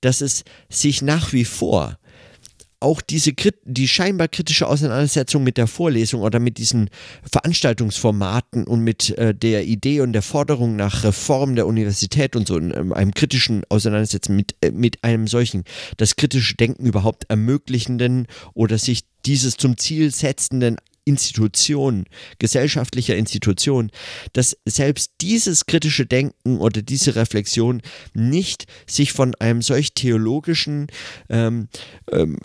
dass 0.00 0.20
es 0.20 0.44
sich 0.70 1.02
nach 1.02 1.32
wie 1.32 1.44
vor 1.44 1.98
auch 2.78 3.00
diese 3.00 3.32
die 3.64 3.88
scheinbar 3.88 4.28
kritische 4.28 4.68
Auseinandersetzung 4.68 5.42
mit 5.42 5.56
der 5.56 5.66
Vorlesung 5.66 6.20
oder 6.20 6.38
mit 6.38 6.58
diesen 6.58 6.90
Veranstaltungsformaten 7.30 8.64
und 8.66 8.80
mit 8.80 9.16
äh, 9.16 9.34
der 9.34 9.64
Idee 9.64 10.02
und 10.02 10.12
der 10.12 10.22
Forderung 10.22 10.76
nach 10.76 11.02
Reform 11.02 11.56
der 11.56 11.66
Universität 11.66 12.36
und 12.36 12.46
so 12.46 12.58
in 12.58 12.72
ähm, 12.76 12.92
einem 12.92 13.14
kritischen 13.14 13.62
Auseinandersetzen 13.70 14.36
mit, 14.36 14.54
äh, 14.60 14.70
mit 14.70 15.02
einem 15.02 15.26
solchen, 15.26 15.64
das 15.96 16.16
kritische 16.16 16.56
Denken 16.56 16.84
überhaupt 16.84 17.24
ermöglichenden 17.28 18.26
oder 18.52 18.76
sich 18.76 19.04
dieses 19.24 19.56
zum 19.56 19.78
Ziel 19.78 20.12
setzenden 20.12 20.76
Institution, 21.04 22.06
gesellschaftlicher 22.38 23.16
Institution, 23.16 23.90
dass 24.32 24.56
selbst 24.64 25.12
dieses 25.20 25.66
kritische 25.66 26.06
Denken 26.06 26.58
oder 26.58 26.82
diese 26.82 27.16
Reflexion 27.16 27.82
nicht 28.14 28.66
sich 28.86 29.12
von 29.12 29.34
einem 29.36 29.62
solch 29.62 29.94
theologischen 29.94 30.88
ähm, 31.28 31.68
ähm, 32.10 32.38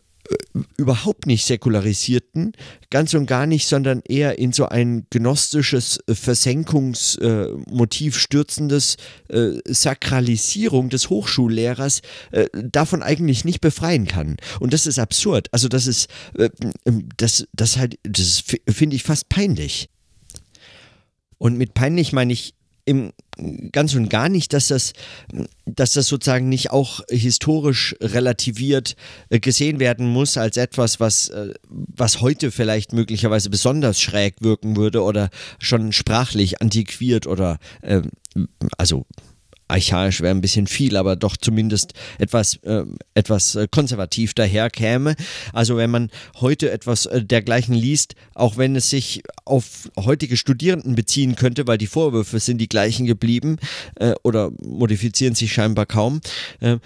überhaupt 0.77 1.25
nicht 1.25 1.45
säkularisierten, 1.45 2.53
ganz 2.89 3.13
und 3.13 3.25
gar 3.25 3.45
nicht, 3.45 3.67
sondern 3.67 4.01
eher 4.07 4.39
in 4.39 4.53
so 4.53 4.67
ein 4.67 5.05
gnostisches 5.09 5.99
Versenkungsmotiv 6.07 8.17
stürzendes 8.17 8.95
äh, 9.29 9.59
Sakralisierung 9.65 10.89
des 10.89 11.09
Hochschullehrers 11.09 12.01
äh, 12.31 12.47
davon 12.53 13.03
eigentlich 13.03 13.43
nicht 13.45 13.61
befreien 13.61 14.07
kann. 14.07 14.37
Und 14.59 14.73
das 14.73 14.87
ist 14.87 14.99
absurd. 14.99 15.47
Also 15.51 15.67
das 15.67 15.87
ist, 15.87 16.09
äh, 16.37 16.49
das, 17.17 17.47
das 17.53 17.77
halt, 17.77 17.97
das 18.03 18.43
finde 18.67 18.95
ich 18.95 19.03
fast 19.03 19.29
peinlich. 19.29 19.89
Und 21.37 21.57
mit 21.57 21.73
peinlich 21.73 22.13
meine 22.13 22.33
ich 22.33 22.53
im 22.89 23.13
ganz 23.71 23.95
und 23.95 24.09
gar 24.09 24.27
nicht, 24.27 24.51
dass 24.51 24.67
das, 24.67 24.91
dass 25.65 25.93
das 25.93 26.07
sozusagen 26.07 26.49
nicht 26.49 26.71
auch 26.71 26.99
historisch 27.09 27.95
relativiert 28.01 28.97
äh, 29.29 29.39
gesehen 29.39 29.79
werden 29.79 30.07
muss 30.07 30.37
als 30.37 30.57
etwas, 30.57 30.99
was, 30.99 31.29
äh, 31.29 31.53
was 31.69 32.19
heute 32.19 32.51
vielleicht 32.51 32.91
möglicherweise 32.91 33.49
besonders 33.49 34.01
schräg 34.01 34.41
wirken 34.41 34.75
würde 34.75 35.03
oder 35.03 35.29
schon 35.57 35.93
sprachlich 35.93 36.61
antiquiert 36.61 37.27
oder 37.27 37.59
äh, 37.81 38.01
also 38.77 39.05
archaisch 39.69 40.21
wäre 40.21 40.33
ein 40.33 40.41
bisschen 40.41 40.67
viel, 40.67 40.97
aber 40.97 41.15
doch 41.15 41.37
zumindest 41.37 41.93
etwas, 42.17 42.55
äh, 42.63 42.85
etwas 43.13 43.55
äh, 43.55 43.67
konservativ 43.69 44.33
daherkäme. 44.33 45.15
Also 45.53 45.77
wenn 45.77 45.91
man 45.91 46.09
heute 46.39 46.71
etwas 46.71 47.05
äh, 47.05 47.23
dergleichen 47.23 47.75
liest, 47.75 48.15
auch 48.33 48.57
wenn 48.57 48.75
es 48.75 48.89
sich 48.89 49.23
auf 49.45 49.89
heutige 49.97 50.37
Studierenden 50.37 50.95
beziehen 50.95 51.35
könnte, 51.35 51.67
weil 51.67 51.77
die 51.77 51.87
Vorwürfe 51.87 52.39
sind 52.39 52.57
die 52.57 52.69
gleichen 52.69 53.05
geblieben 53.05 53.57
äh, 53.95 54.13
oder 54.23 54.51
modifizieren 54.61 55.35
sich 55.35 55.53
scheinbar 55.53 55.85
kaum. 55.85 56.21
Äh, 56.59 56.77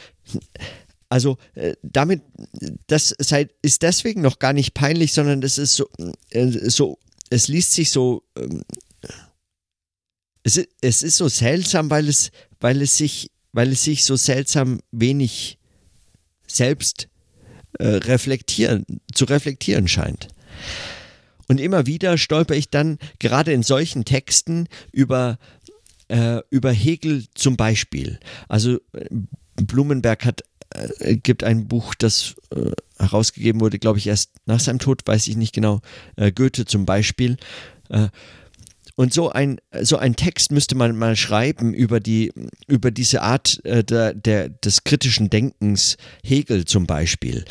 also 1.09 1.37
äh, 1.55 1.75
damit, 1.83 2.21
das 2.87 3.11
ist 3.11 3.83
deswegen 3.83 4.21
noch 4.21 4.39
gar 4.39 4.53
nicht 4.53 4.73
peinlich, 4.73 5.13
sondern 5.13 5.41
das 5.41 5.57
ist 5.57 5.75
so, 5.75 5.87
so 6.67 6.97
es 7.29 7.47
liest 7.47 7.73
sich 7.73 7.91
so 7.91 8.23
ähm, 8.37 8.63
es, 10.43 10.61
es 10.81 11.03
ist 11.03 11.17
so 11.17 11.29
seltsam, 11.29 11.89
weil 11.89 12.07
es, 12.09 12.31
weil 12.63 12.81
es 12.81 12.97
sich, 12.97 13.29
weil 13.51 13.73
es 13.73 13.83
sich 13.83 14.05
so 14.05 14.15
seltsam 14.15 14.79
wenig 14.91 15.59
selbst 16.47 17.09
äh, 17.77 17.85
reflektieren, 17.87 18.85
zu 19.13 19.25
reflektieren 19.25 19.89
scheint. 19.89 20.29
Und 21.49 21.59
immer 21.59 21.87
wieder 21.87 22.17
stolper 22.17 22.55
ich 22.55 22.69
dann 22.69 22.99
gerade 23.19 23.51
in 23.51 23.63
solchen 23.63 24.05
Texten 24.05 24.69
über, 24.93 25.39
äh, 26.07 26.39
über 26.51 26.71
Hegel 26.71 27.25
zum 27.35 27.57
Beispiel. 27.57 28.17
Also 28.47 28.77
äh, 28.93 29.09
Blumenberg 29.57 30.23
hat 30.23 30.43
äh, 30.69 31.17
gibt 31.17 31.43
ein 31.43 31.67
Buch, 31.67 31.95
das 31.95 32.35
äh, 32.55 32.71
herausgegeben 32.97 33.59
wurde, 33.59 33.77
glaube 33.77 33.99
ich, 33.99 34.07
erst 34.07 34.31
nach 34.45 34.61
seinem 34.61 34.79
Tod, 34.79 35.01
weiß 35.05 35.27
ich 35.27 35.35
nicht 35.35 35.53
genau, 35.53 35.81
äh, 36.15 36.31
Goethe 36.31 36.63
zum 36.63 36.85
Beispiel. 36.85 37.35
Äh, 37.89 38.07
und 38.95 39.13
so 39.13 39.31
ein, 39.31 39.59
so 39.81 39.97
ein 39.97 40.15
Text 40.15 40.51
müsste 40.51 40.75
man 40.75 40.97
mal 40.97 41.15
schreiben 41.15 41.73
über, 41.73 41.99
die, 41.99 42.31
über 42.67 42.91
diese 42.91 43.21
Art 43.21 43.63
äh, 43.65 43.83
der, 43.83 44.13
der, 44.13 44.49
des 44.49 44.83
kritischen 44.83 45.29
Denkens, 45.29 45.97
Hegel 46.23 46.65
zum 46.65 46.85
Beispiel. 46.85 47.45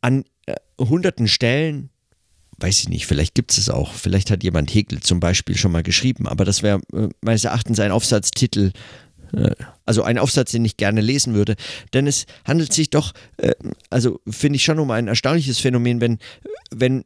An 0.00 0.24
äh, 0.46 0.54
hunderten 0.78 1.28
Stellen 1.28 1.90
weiß 2.58 2.80
ich 2.80 2.88
nicht, 2.88 3.06
vielleicht 3.06 3.34
gibt 3.34 3.50
es 3.50 3.58
es 3.58 3.68
auch. 3.68 3.92
Vielleicht 3.92 4.30
hat 4.30 4.44
jemand 4.44 4.72
Hegel 4.72 5.00
zum 5.00 5.20
Beispiel 5.20 5.56
schon 5.56 5.72
mal 5.72 5.82
geschrieben, 5.82 6.28
aber 6.28 6.44
das 6.44 6.62
wäre 6.62 6.80
äh, 6.92 7.08
meines 7.20 7.44
Erachtens 7.44 7.80
ein 7.80 7.90
Aufsatztitel, 7.90 8.70
äh, 9.32 9.50
also 9.84 10.04
ein 10.04 10.18
Aufsatz, 10.18 10.52
den 10.52 10.64
ich 10.64 10.76
gerne 10.76 11.00
lesen 11.00 11.34
würde. 11.34 11.56
Denn 11.92 12.06
es 12.06 12.26
handelt 12.44 12.72
sich 12.72 12.90
doch, 12.90 13.12
äh, 13.38 13.54
also 13.90 14.20
finde 14.28 14.56
ich 14.56 14.64
schon 14.64 14.78
um 14.78 14.90
ein 14.92 15.08
erstaunliches 15.08 15.58
Phänomen, 15.58 16.00
wenn, 16.00 16.18
wenn 16.70 17.04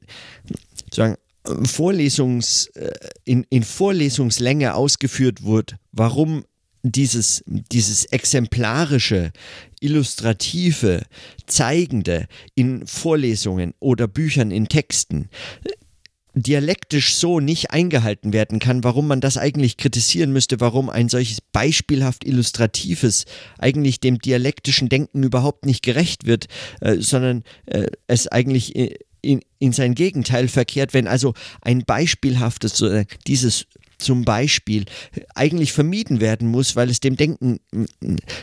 sozusagen 0.75 1.17
Vorlesungs, 1.65 2.67
äh, 2.75 2.91
in, 3.25 3.47
in 3.51 3.63
Vorlesungslänge 3.63 4.75
ausgeführt 4.75 5.45
wird, 5.45 5.77
warum 5.93 6.45
dieses, 6.83 7.43
dieses 7.47 8.05
exemplarische, 8.07 9.33
illustrative, 9.81 11.03
zeigende 11.47 12.27
in 12.55 12.87
Vorlesungen 12.87 13.75
oder 13.81 14.07
Büchern 14.07 14.51
in 14.51 14.69
Texten 14.69 15.29
äh, 15.65 15.71
dialektisch 16.37 17.17
so 17.17 17.41
nicht 17.41 17.71
eingehalten 17.71 18.35
werden 18.35 18.59
kann, 18.59 18.85
warum 18.85 19.07
man 19.09 19.23
das 19.23 19.39
eigentlich 19.39 19.79
kritisieren 19.79 20.33
müsste, 20.33 20.61
warum 20.61 20.91
ein 20.91 21.09
solches 21.09 21.41
beispielhaft 21.41 22.25
illustratives 22.25 23.25
eigentlich 23.59 24.01
dem 24.01 24.19
dialektischen 24.19 24.91
Denken 24.91 25.23
überhaupt 25.23 25.65
nicht 25.65 25.83
gerecht 25.83 26.27
wird, 26.27 26.47
äh, 26.83 26.97
sondern 27.01 27.43
äh, 27.65 27.87
es 28.07 28.29
eigentlich 28.29 28.77
äh, 28.77 28.99
in, 29.27 29.41
in 29.59 29.73
sein 29.73 29.95
Gegenteil 29.95 30.49
verkehrt, 30.49 30.95
wenn 30.95 31.07
also 31.07 31.35
ein 31.63 31.85
beispielhaftes, 31.85 32.85
dieses 33.27 33.67
zum 33.99 34.25
Beispiel 34.25 34.85
eigentlich 35.35 35.73
vermieden 35.73 36.21
werden 36.21 36.49
muss, 36.49 36.77
weil 36.77 36.91
es 36.91 37.01
dem 37.01 37.17
Denken 37.17 37.61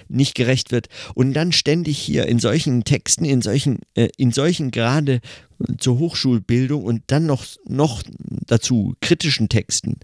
nicht 0.07 0.35
gerecht 0.35 0.71
wird. 0.71 0.87
Und 1.13 1.33
dann 1.33 1.51
ständig 1.51 1.97
hier 1.97 2.27
in 2.27 2.39
solchen 2.39 2.83
Texten, 2.83 3.25
in 3.25 3.41
solchen, 3.41 3.79
äh, 3.95 4.09
in 4.17 4.31
solchen 4.31 4.71
gerade 4.71 5.21
zur 5.77 5.99
Hochschulbildung 5.99 6.83
und 6.83 7.03
dann 7.07 7.25
noch, 7.25 7.45
noch 7.65 8.03
dazu 8.47 8.95
kritischen 9.01 9.49
Texten 9.49 9.97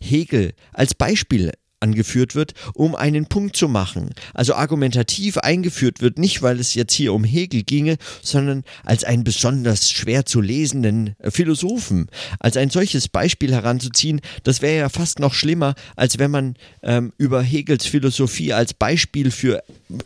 Hegel 0.00 0.52
als 0.72 0.94
Beispiel 0.94 1.52
angeführt 1.80 2.34
wird, 2.34 2.54
um 2.74 2.94
einen 2.94 3.26
Punkt 3.26 3.56
zu 3.56 3.68
machen. 3.68 4.10
Also 4.34 4.54
argumentativ 4.54 5.38
eingeführt 5.38 6.00
wird, 6.00 6.18
nicht 6.18 6.42
weil 6.42 6.60
es 6.60 6.74
jetzt 6.74 6.94
hier 6.94 7.12
um 7.12 7.24
Hegel 7.24 7.62
ginge, 7.62 7.96
sondern 8.22 8.64
als 8.84 9.04
einen 9.04 9.24
besonders 9.24 9.90
schwer 9.90 10.26
zu 10.26 10.40
lesenden 10.40 11.14
äh, 11.18 11.30
Philosophen. 11.30 12.08
Als 12.40 12.56
ein 12.56 12.70
solches 12.70 13.08
Beispiel 13.08 13.52
heranzuziehen, 13.52 14.20
das 14.42 14.62
wäre 14.62 14.78
ja 14.78 14.88
fast 14.88 15.18
noch 15.18 15.34
schlimmer, 15.34 15.74
als 15.96 16.18
wenn 16.18 16.30
man 16.30 16.56
ähm, 16.82 17.12
über 17.18 17.42
Hegels 17.42 17.86
Philosophie 17.86 18.52
als 18.52 18.74
Beispiel 18.74 19.30
für 19.30 19.62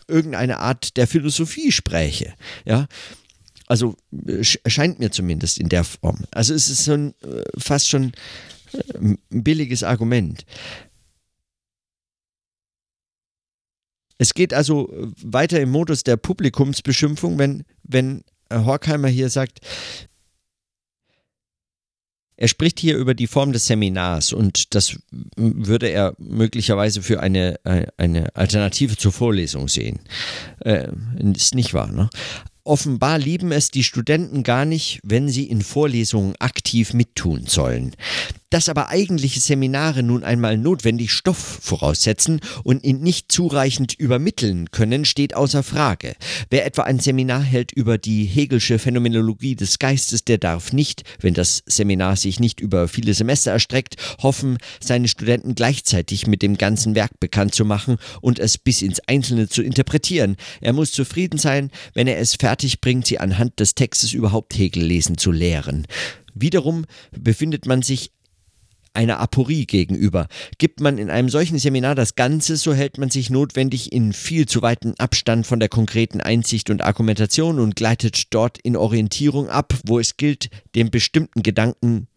irgendeine 0.09 0.59
Art 0.59 0.97
der 0.97 1.07
Philosophie 1.07 1.73
spräche. 1.73 2.35
Ja, 2.65 2.87
also 3.67 3.97
äh, 4.27 4.45
scheint 4.45 4.99
mir 4.99 5.11
zumindest 5.11 5.59
in 5.59 5.69
der 5.69 5.85
Form. 5.85 6.25
Also 6.31 6.55
es 6.55 6.69
ist 6.69 6.85
so 6.85 6.93
ein, 6.93 7.15
äh, 7.23 7.43
fast 7.57 7.89
schon 7.89 8.13
ein 9.01 9.19
billiges 9.31 9.83
Argument. 9.83 10.45
Es 14.23 14.35
geht 14.35 14.55
also 14.55 14.89
weiter 15.21 15.61
im 15.61 15.73
Modus 15.73 16.05
der 16.05 16.17
Publikumsbeschimpfung, 16.17 17.41
wenn, 17.41 17.65
wenn 17.83 18.23
Horkheimer 18.53 19.09
hier 19.09 19.29
sagt, 19.29 19.59
er 22.37 22.47
spricht 22.47 22.79
hier 22.79 22.97
über 22.97 23.15
die 23.15 23.27
Form 23.27 23.53
des 23.53 23.67
Seminars 23.67 24.33
und 24.33 24.77
das 24.77 24.97
würde 25.37 25.89
er 25.89 26.15
möglicherweise 26.19 27.03
für 27.03 27.19
eine, 27.19 27.59
äh, 27.65 27.89
eine 27.97 28.35
Alternative 28.37 28.97
zur 28.97 29.11
Vorlesung 29.11 29.67
sehen. 29.67 29.99
Äh, 30.61 30.93
ist 31.35 31.57
nicht 31.57 31.75
wahr, 31.75 31.91
ne? 31.91 32.09
Offenbar 32.63 33.19
lieben 33.19 33.51
es 33.51 33.73
die 33.73 33.83
Studenten 33.83 34.45
gar 34.45 34.65
nicht, 34.65 35.01
wenn 35.03 35.29
sie 35.29 35.51
in 35.51 35.63
Vorlesungen 35.63 36.37
aktiv 36.39 36.95
mittun 36.95 37.47
sollen. 37.47 37.97
Dass 38.53 38.69
aber 38.69 38.91
eigentliche 38.91 39.41
Seminare 39.41 40.03
nun 40.03 40.25
einmal 40.25 40.59
notwendig 40.59 41.11
Stoff 41.11 41.39
voraussetzen 41.63 42.41
und 42.65 42.85
ihn 42.85 43.01
nicht 43.01 43.33
zureichend 43.33 43.95
übermitteln 43.95 44.71
können, 44.71 45.07
steht 45.07 45.35
außer 45.35 45.63
Frage. 45.63 46.17
Wer 46.51 46.67
etwa 46.67 46.83
ein 46.83 47.01
Seminar 47.01 47.43
hält 47.43 47.73
über 47.73 47.97
die 47.97 48.27
Hegelsche 48.27 48.79
Phänomenologie 48.79 49.57
des 49.57 49.79
Geistes, 49.79 50.27
der 50.27 50.37
darf 50.37 50.75
nicht, 50.75 51.03
wenn 51.19 51.33
das 51.33 51.63
Seminar 51.65 52.17
sich 52.17 52.41
nicht 52.41 52.61
über 52.61 52.89
viele 52.89 53.15
Semester 53.15 53.53
erstreckt, 53.53 53.97
hoffen, 54.23 54.59
seine 54.81 55.09
Studenten 55.09 55.55
gleichzeitig 55.55 56.27
mit 56.27 56.43
dem 56.43 56.59
ganzen 56.59 56.95
Werk 56.95 57.19
bekannt 57.21 57.55
zu 57.55 57.65
machen 57.65 57.97
und 58.21 58.39
es 58.39 58.59
bis 58.59 58.83
ins 58.83 59.01
Einzelne 59.07 59.49
zu 59.49 59.63
interpretieren. 59.63 60.37
Er 60.61 60.75
muss 60.75 60.93
zufrieden 60.93 61.39
sein, 61.39 61.71
wenn 61.95 62.07
er 62.07 62.19
es 62.19 62.35
fertig 62.35 62.83
bringt, 62.83 63.07
sie 63.07 63.19
anhand 63.19 63.61
des 63.61 63.75
Textes 63.75 64.13
überhaupt 64.13 64.59
Hegel 64.59 64.85
lesen 64.85 65.17
zu 65.17 65.33
lehren. 65.33 65.87
Wiederum 66.35 66.85
befindet 67.13 67.65
man 67.65 67.81
sich 67.81 68.11
einer 68.95 69.21
Aporie 69.21 69.67
gegenüber. 69.67 70.29
Gibt 70.59 70.81
man 70.81 70.99
in 70.99 71.11
einem 71.11 71.29
solchen 71.29 71.59
Seminar 71.59 71.95
das 71.95 72.15
Ganze, 72.15 72.57
so 72.57 72.75
hält 72.75 72.99
man 72.99 73.11
sich 73.11 73.31
notwendig 73.31 73.93
in 73.93 74.13
viel 74.13 74.47
zu 74.47 74.63
weitem 74.63 74.95
Abstand 74.99 75.47
von 75.47 75.61
der 75.61 75.69
konkreten 75.69 76.21
Einsicht 76.21 76.71
und 76.71 76.83
Argumentation 76.83 77.59
und 77.59 77.77
gleitet 77.77 78.35
dort 78.35 78.59
in 78.59 78.77
Orientierung 78.77 79.49
ab, 79.49 79.75
wo 79.85 79.99
es 79.99 80.17
gilt, 80.17 80.49
dem 80.75 80.91
bestimmten 80.91 81.43
Gedanken 81.43 82.09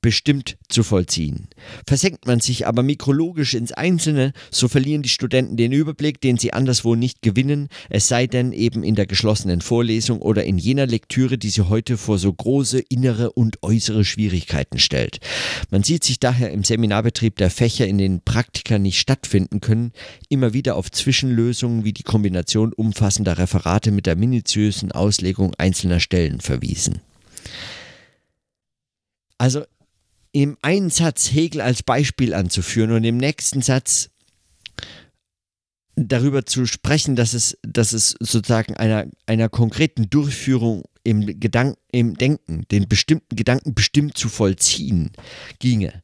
bestimmt 0.00 0.56
zu 0.68 0.82
vollziehen. 0.82 1.48
Versenkt 1.86 2.26
man 2.26 2.40
sich 2.40 2.66
aber 2.66 2.82
mikrologisch 2.82 3.54
ins 3.54 3.72
Einzelne, 3.72 4.32
so 4.50 4.68
verlieren 4.68 5.02
die 5.02 5.08
Studenten 5.08 5.56
den 5.56 5.72
Überblick, 5.72 6.20
den 6.20 6.38
sie 6.38 6.52
anderswo 6.52 6.94
nicht 6.94 7.22
gewinnen, 7.22 7.68
es 7.88 8.08
sei 8.08 8.26
denn 8.26 8.52
eben 8.52 8.82
in 8.82 8.94
der 8.94 9.06
geschlossenen 9.06 9.60
Vorlesung 9.60 10.20
oder 10.22 10.44
in 10.44 10.58
jener 10.58 10.86
Lektüre, 10.86 11.38
die 11.38 11.50
sie 11.50 11.68
heute 11.68 11.96
vor 11.96 12.18
so 12.18 12.32
große 12.32 12.80
innere 12.88 13.32
und 13.32 13.62
äußere 13.62 14.04
Schwierigkeiten 14.04 14.78
stellt. 14.78 15.20
Man 15.70 15.82
sieht 15.82 16.04
sich 16.04 16.18
daher 16.18 16.50
im 16.50 16.64
Seminarbetrieb 16.64 17.36
der 17.36 17.50
Fächer, 17.50 17.86
in 17.86 17.98
denen 17.98 18.22
Praktika 18.22 18.78
nicht 18.78 18.98
stattfinden 18.98 19.60
können, 19.60 19.92
immer 20.28 20.52
wieder 20.52 20.76
auf 20.76 20.90
Zwischenlösungen 20.90 21.84
wie 21.84 21.92
die 21.92 22.02
Kombination 22.02 22.72
umfassender 22.72 23.38
Referate 23.38 23.90
mit 23.90 24.06
der 24.06 24.16
minutiösen 24.16 24.92
Auslegung 24.92 25.54
einzelner 25.58 26.00
Stellen 26.00 26.40
verwiesen. 26.40 27.00
Also 29.38 29.64
im 30.32 30.56
einen 30.62 30.90
Satz 30.90 31.32
Hegel 31.32 31.60
als 31.60 31.82
Beispiel 31.82 32.34
anzuführen 32.34 32.92
und 32.92 33.04
im 33.04 33.16
nächsten 33.16 33.62
Satz 33.62 34.10
darüber 35.96 36.46
zu 36.46 36.66
sprechen, 36.66 37.16
dass 37.16 37.34
es, 37.34 37.58
dass 37.62 37.92
es 37.92 38.14
sozusagen 38.20 38.74
einer, 38.76 39.06
einer 39.26 39.48
konkreten 39.48 40.08
Durchführung 40.08 40.84
im, 41.04 41.40
Gedanken, 41.40 41.78
im 41.92 42.16
Denken, 42.16 42.64
den 42.70 42.88
bestimmten 42.88 43.36
Gedanken 43.36 43.74
bestimmt 43.74 44.16
zu 44.16 44.28
vollziehen 44.28 45.10
ginge. 45.58 46.02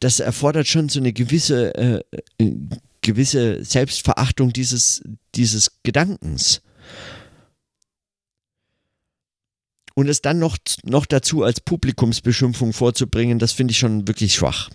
Das 0.00 0.20
erfordert 0.20 0.66
schon 0.66 0.88
so 0.88 1.00
eine 1.00 1.12
gewisse, 1.12 1.74
äh, 1.74 2.00
gewisse 3.02 3.64
Selbstverachtung 3.64 4.52
dieses, 4.52 5.02
dieses 5.34 5.82
Gedankens. 5.82 6.62
Und 9.98 10.08
es 10.08 10.20
dann 10.20 10.38
noch, 10.38 10.58
noch 10.84 11.06
dazu 11.06 11.42
als 11.42 11.60
Publikumsbeschimpfung 11.60 12.74
vorzubringen, 12.74 13.38
das 13.38 13.52
finde 13.52 13.72
ich 13.72 13.78
schon 13.78 14.06
wirklich 14.06 14.34
schwach. 14.34 14.68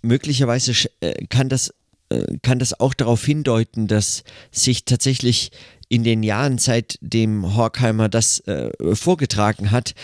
Möglicherweise 0.00 0.72
äh, 1.00 1.26
kann 1.26 1.50
das, 1.50 1.74
äh, 2.08 2.38
kann 2.40 2.58
das 2.58 2.80
auch 2.80 2.94
darauf 2.94 3.22
hindeuten, 3.22 3.86
dass 3.86 4.24
sich 4.50 4.86
tatsächlich 4.86 5.50
in 5.90 6.04
den 6.04 6.22
Jahren, 6.22 6.56
seitdem 6.56 7.54
Horkheimer 7.54 8.08
das 8.08 8.40
äh, 8.46 8.70
vorgetragen 8.94 9.70
hat, 9.70 9.94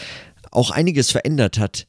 auch 0.51 0.71
einiges 0.71 1.11
verändert 1.11 1.59
hat. 1.59 1.87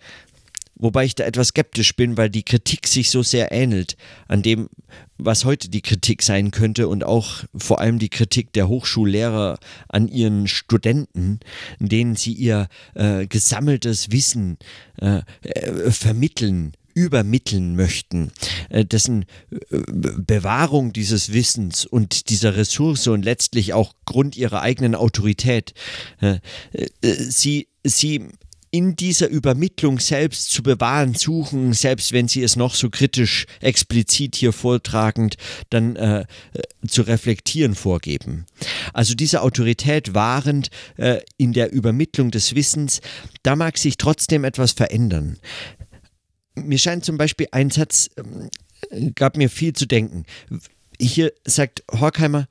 Wobei 0.77 1.05
ich 1.05 1.15
da 1.15 1.23
etwas 1.23 1.49
skeptisch 1.49 1.95
bin, 1.95 2.17
weil 2.17 2.29
die 2.29 2.43
Kritik 2.43 2.87
sich 2.87 3.09
so 3.09 3.23
sehr 3.23 3.51
ähnelt 3.51 3.95
an 4.27 4.41
dem, 4.41 4.69
was 5.17 5.45
heute 5.45 5.69
die 5.69 5.81
Kritik 5.81 6.21
sein 6.21 6.51
könnte 6.51 6.89
und 6.89 7.05
auch 7.05 7.43
vor 7.55 7.79
allem 7.79 7.97
die 7.97 8.09
Kritik 8.09 8.51
der 8.51 8.67
Hochschullehrer 8.67 9.57
an 9.87 10.09
ihren 10.09 10.47
Studenten, 10.47 11.39
denen 11.79 12.15
sie 12.15 12.33
ihr 12.33 12.67
äh, 12.93 13.25
gesammeltes 13.25 14.11
Wissen 14.11 14.57
äh, 15.01 15.21
äh, 15.43 15.91
vermitteln 15.91 16.73
übermitteln 16.97 17.75
möchten, 17.75 18.31
äh, 18.69 18.85
dessen 18.85 19.25
äh, 19.51 19.57
Bewahrung 19.91 20.93
dieses 20.93 21.33
Wissens 21.33 21.85
und 21.85 22.29
dieser 22.29 22.55
Ressource 22.55 23.07
und 23.07 23.25
letztlich 23.25 23.73
auch 23.73 23.93
Grund 24.05 24.37
ihrer 24.37 24.61
eigenen 24.61 24.95
Autorität. 24.95 25.73
Sie 27.01 27.67
sie 27.83 28.29
in 28.75 28.97
dieser 28.97 29.29
Übermittlung 29.29 30.01
selbst 30.01 30.49
zu 30.49 30.61
bewahren 30.61 31.13
suchen, 31.13 31.71
selbst 31.71 32.11
wenn 32.11 32.27
sie 32.27 32.43
es 32.43 32.57
noch 32.57 32.75
so 32.75 32.89
kritisch 32.89 33.45
explizit 33.61 34.35
hier 34.35 34.51
vortragend 34.51 35.37
dann 35.69 35.95
äh, 35.95 36.19
äh, 36.19 36.25
zu 36.85 37.03
reflektieren 37.03 37.73
vorgeben. 37.73 38.45
Also 38.93 39.15
diese 39.15 39.43
Autorität 39.43 40.13
wahrend 40.13 40.71
äh, 40.97 41.21
in 41.37 41.53
der 41.53 41.71
Übermittlung 41.71 42.31
des 42.31 42.53
Wissens, 42.53 42.99
da 43.43 43.55
mag 43.55 43.77
sich 43.77 43.95
trotzdem 43.95 44.43
etwas 44.43 44.73
verändern. 44.73 45.37
Mir 46.55 46.77
scheint 46.77 47.05
zum 47.05 47.17
Beispiel 47.17 47.47
ein 47.53 47.69
Satz, 47.69 48.09
äh, 48.89 49.11
gab 49.11 49.37
mir 49.37 49.49
viel 49.49 49.71
zu 49.71 49.85
denken. 49.85 50.25
Hier 50.99 51.31
sagt 51.45 51.81
Horkheimer, 51.93 52.49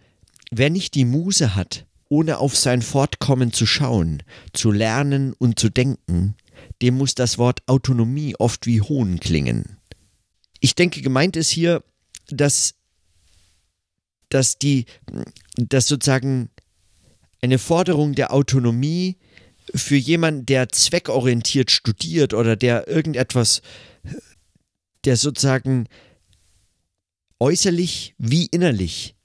wer 0.50 0.70
nicht 0.70 0.94
die 0.94 1.04
Muse 1.04 1.54
hat, 1.54 1.84
ohne 2.14 2.38
auf 2.38 2.56
sein 2.56 2.80
Fortkommen 2.80 3.52
zu 3.52 3.66
schauen, 3.66 4.22
zu 4.52 4.70
lernen 4.70 5.32
und 5.32 5.58
zu 5.58 5.68
denken, 5.68 6.36
dem 6.80 6.96
muss 6.96 7.16
das 7.16 7.38
Wort 7.38 7.66
Autonomie 7.66 8.36
oft 8.36 8.66
wie 8.66 8.80
Hohn 8.80 9.18
klingen. 9.18 9.78
Ich 10.60 10.76
denke, 10.76 11.02
gemeint 11.02 11.34
ist 11.34 11.50
hier, 11.50 11.82
dass, 12.28 12.76
dass 14.28 14.60
die, 14.60 14.86
dass 15.56 15.88
sozusagen 15.88 16.50
eine 17.42 17.58
Forderung 17.58 18.14
der 18.14 18.32
Autonomie 18.32 19.16
für 19.74 19.96
jemanden, 19.96 20.46
der 20.46 20.68
zweckorientiert 20.68 21.72
studiert 21.72 22.32
oder 22.32 22.54
der 22.54 22.86
irgendetwas, 22.86 23.60
der 25.04 25.16
sozusagen 25.16 25.88
äußerlich 27.40 28.14
wie 28.18 28.46
innerlich 28.46 29.16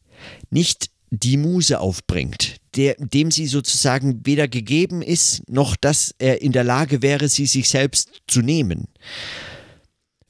nicht 0.49 0.89
die 1.11 1.37
Muse 1.37 1.79
aufbringt, 1.79 2.58
der, 2.75 2.95
dem 2.95 3.31
sie 3.31 3.47
sozusagen 3.47 4.25
weder 4.25 4.47
gegeben 4.47 5.01
ist, 5.01 5.49
noch 5.49 5.75
dass 5.75 6.13
er 6.19 6.41
in 6.41 6.51
der 6.51 6.63
Lage 6.63 7.01
wäre, 7.01 7.27
sie 7.27 7.45
sich 7.45 7.69
selbst 7.69 8.21
zu 8.27 8.41
nehmen. 8.41 8.87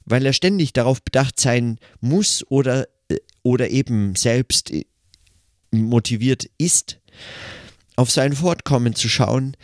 Weil 0.04 0.24
er 0.26 0.32
ständig 0.32 0.72
darauf 0.72 1.02
bedacht 1.02 1.38
sein 1.38 1.78
muss 2.00 2.44
oder, 2.48 2.88
oder 3.42 3.70
eben 3.70 4.16
selbst 4.16 4.72
motiviert 5.70 6.50
ist, 6.58 6.98
auf 7.96 8.10
sein 8.10 8.34
Fortkommen 8.34 8.94
zu 8.94 9.08
schauen, 9.08 9.56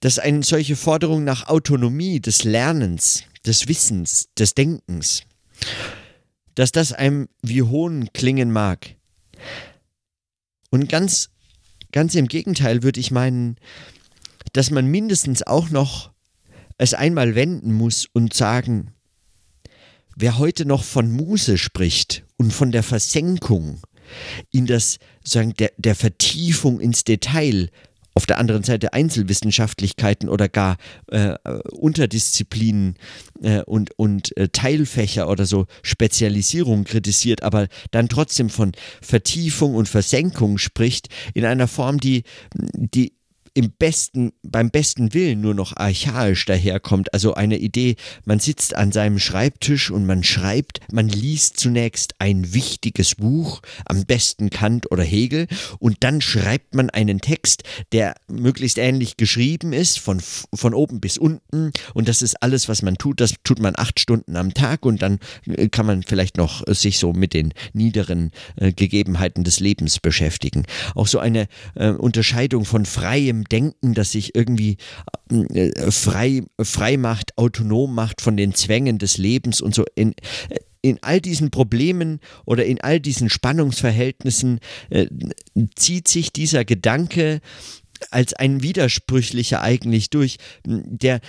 dass 0.00 0.18
eine 0.18 0.42
solche 0.42 0.76
Forderung 0.76 1.24
nach 1.24 1.48
Autonomie 1.48 2.20
des 2.20 2.44
Lernens, 2.44 3.24
des 3.46 3.66
Wissens, 3.66 4.28
des 4.38 4.54
Denkens, 4.54 5.22
dass 6.54 6.70
das 6.70 6.92
einem 6.92 7.28
wie 7.42 7.62
Hohn 7.62 8.10
klingen 8.12 8.52
mag, 8.52 8.96
und 10.70 10.88
ganz, 10.88 11.30
ganz 11.96 12.14
im 12.14 12.28
Gegenteil 12.28 12.82
würde 12.82 13.00
ich 13.00 13.10
meinen, 13.10 13.56
dass 14.52 14.70
man 14.70 14.84
mindestens 14.86 15.42
auch 15.42 15.70
noch 15.70 16.10
es 16.76 16.92
einmal 16.92 17.34
wenden 17.34 17.72
muss 17.72 18.04
und 18.12 18.34
sagen, 18.34 18.92
wer 20.14 20.36
heute 20.36 20.66
noch 20.66 20.84
von 20.84 21.10
Muse 21.10 21.56
spricht 21.56 22.22
und 22.36 22.52
von 22.52 22.70
der 22.70 22.82
Versenkung 22.82 23.80
in 24.52 24.66
das, 24.66 24.98
sagen, 25.24 25.54
der, 25.54 25.72
der 25.78 25.94
Vertiefung 25.94 26.80
ins 26.80 27.02
Detail, 27.04 27.70
auf 28.16 28.24
der 28.24 28.38
anderen 28.38 28.62
Seite 28.62 28.94
Einzelwissenschaftlichkeiten 28.94 30.30
oder 30.30 30.48
gar 30.48 30.78
äh, 31.08 31.34
Unterdisziplinen 31.70 32.96
äh, 33.42 33.60
und, 33.60 33.90
und 33.98 34.34
äh, 34.38 34.48
Teilfächer 34.48 35.28
oder 35.28 35.44
so 35.44 35.66
Spezialisierung 35.82 36.84
kritisiert, 36.84 37.42
aber 37.42 37.68
dann 37.90 38.08
trotzdem 38.08 38.48
von 38.48 38.72
Vertiefung 39.02 39.74
und 39.74 39.86
Versenkung 39.86 40.56
spricht, 40.56 41.10
in 41.34 41.44
einer 41.44 41.68
Form, 41.68 42.00
die, 42.00 42.22
die 42.54 43.15
im 43.56 43.70
besten, 43.70 44.32
beim 44.42 44.70
besten 44.70 45.14
Willen 45.14 45.40
nur 45.40 45.54
noch 45.54 45.74
archaisch 45.74 46.44
daherkommt. 46.44 47.14
Also 47.14 47.32
eine 47.34 47.56
Idee, 47.56 47.96
man 48.26 48.38
sitzt 48.38 48.76
an 48.76 48.92
seinem 48.92 49.18
Schreibtisch 49.18 49.90
und 49.90 50.04
man 50.04 50.22
schreibt, 50.22 50.80
man 50.92 51.08
liest 51.08 51.58
zunächst 51.58 52.16
ein 52.18 52.52
wichtiges 52.52 53.14
Buch, 53.14 53.62
am 53.86 54.04
besten 54.04 54.50
Kant 54.50 54.92
oder 54.92 55.02
Hegel, 55.02 55.46
und 55.78 55.96
dann 56.00 56.20
schreibt 56.20 56.74
man 56.74 56.90
einen 56.90 57.22
Text, 57.22 57.62
der 57.92 58.14
möglichst 58.28 58.76
ähnlich 58.76 59.16
geschrieben 59.16 59.72
ist, 59.72 60.00
von, 60.00 60.20
von 60.20 60.74
oben 60.74 61.00
bis 61.00 61.16
unten. 61.16 61.72
Und 61.94 62.08
das 62.08 62.20
ist 62.20 62.42
alles, 62.42 62.68
was 62.68 62.82
man 62.82 62.98
tut. 62.98 63.22
Das 63.22 63.36
tut 63.42 63.58
man 63.58 63.72
acht 63.74 64.00
Stunden 64.00 64.36
am 64.36 64.52
Tag 64.52 64.84
und 64.84 65.00
dann 65.00 65.18
äh, 65.46 65.68
kann 65.68 65.86
man 65.86 66.02
vielleicht 66.02 66.36
noch 66.36 66.62
sich 66.66 66.98
so 66.98 67.14
mit 67.14 67.32
den 67.32 67.54
niederen 67.72 68.32
äh, 68.56 68.72
Gegebenheiten 68.72 69.44
des 69.44 69.60
Lebens 69.60 69.98
beschäftigen. 69.98 70.64
Auch 70.94 71.06
so 71.06 71.18
eine 71.18 71.48
äh, 71.74 71.88
Unterscheidung 71.88 72.66
von 72.66 72.84
freiem 72.84 73.45
Denken, 73.48 73.94
das 73.94 74.12
sich 74.12 74.34
irgendwie 74.34 74.76
äh, 75.30 75.90
frei, 75.90 76.42
frei 76.60 76.96
macht, 76.96 77.36
autonom 77.38 77.94
macht 77.94 78.20
von 78.20 78.36
den 78.36 78.54
Zwängen 78.54 78.98
des 78.98 79.18
Lebens 79.18 79.60
und 79.60 79.74
so 79.74 79.84
in, 79.94 80.14
in 80.82 80.98
all 81.02 81.20
diesen 81.20 81.50
Problemen 81.50 82.20
oder 82.44 82.64
in 82.64 82.80
all 82.80 83.00
diesen 83.00 83.28
Spannungsverhältnissen 83.28 84.60
äh, 84.90 85.06
zieht 85.74 86.08
sich 86.08 86.32
dieser 86.32 86.64
Gedanke 86.64 87.40
als 88.10 88.34
ein 88.34 88.62
widersprüchlicher 88.62 89.62
eigentlich 89.62 90.10
durch, 90.10 90.36
der 90.64 91.20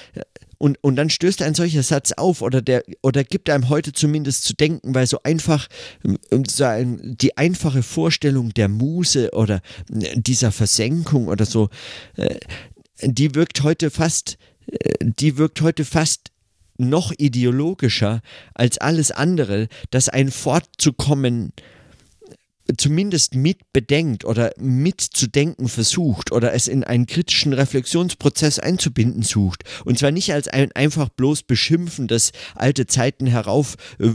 und, 0.57 0.77
und 0.83 0.95
dann 0.95 1.09
stößt 1.09 1.41
ein 1.41 1.53
solcher 1.53 1.83
Satz 1.83 2.11
auf 2.13 2.41
oder 2.41 2.61
der 2.61 2.83
oder 3.01 3.23
gibt 3.23 3.49
einem 3.49 3.69
heute 3.69 3.93
zumindest 3.93 4.43
zu 4.43 4.53
denken, 4.53 4.95
weil 4.95 5.07
so 5.07 5.19
einfach 5.23 5.67
ähm, 6.03 6.43
so 6.47 6.63
ein, 6.63 7.15
die 7.17 7.37
einfache 7.37 7.83
Vorstellung 7.83 8.53
der 8.53 8.67
Muse 8.67 9.31
oder 9.33 9.61
äh, 9.93 10.19
dieser 10.19 10.51
Versenkung 10.51 11.27
oder 11.27 11.45
so, 11.45 11.69
äh, 12.15 12.39
die 13.01 13.35
wirkt 13.35 13.63
heute 13.63 13.89
fast, 13.89 14.37
äh, 14.67 14.95
die 15.01 15.37
wirkt 15.37 15.61
heute 15.61 15.85
fast 15.85 16.31
noch 16.77 17.11
ideologischer 17.17 18.21
als 18.53 18.77
alles 18.77 19.11
andere, 19.11 19.67
dass 19.89 20.09
ein 20.09 20.31
Fortzukommen 20.31 21.53
zumindest 22.77 23.35
mitbedenkt 23.35 24.25
oder 24.25 24.51
mitzudenken 24.57 25.67
versucht 25.69 26.31
oder 26.31 26.53
es 26.53 26.67
in 26.67 26.83
einen 26.83 27.05
kritischen 27.05 27.53
Reflexionsprozess 27.53 28.59
einzubinden 28.59 29.23
sucht. 29.23 29.63
Und 29.85 29.99
zwar 29.99 30.11
nicht 30.11 30.33
als 30.33 30.47
ein 30.47 30.71
einfach 30.73 31.09
bloß 31.09 31.43
beschimpfendes, 31.43 32.31
alte 32.55 32.87
Zeiten 32.87 33.27
herauf 33.27 33.75
äh, 33.99 34.09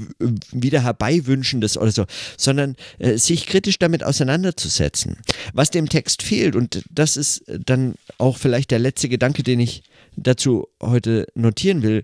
wieder 0.50 0.82
herbeiwünschendes 0.82 1.76
oder 1.78 1.92
so, 1.92 2.04
sondern 2.36 2.76
äh, 2.98 3.16
sich 3.16 3.46
kritisch 3.46 3.78
damit 3.78 4.04
auseinanderzusetzen. 4.04 5.18
Was 5.52 5.70
dem 5.70 5.88
Text 5.88 6.22
fehlt, 6.22 6.56
und 6.56 6.82
das 6.90 7.16
ist 7.16 7.44
dann 7.46 7.94
auch 8.18 8.36
vielleicht 8.36 8.70
der 8.70 8.78
letzte 8.78 9.08
Gedanke, 9.08 9.42
den 9.42 9.60
ich 9.60 9.82
dazu 10.16 10.68
heute 10.80 11.26
notieren 11.34 11.82
will, 11.82 12.02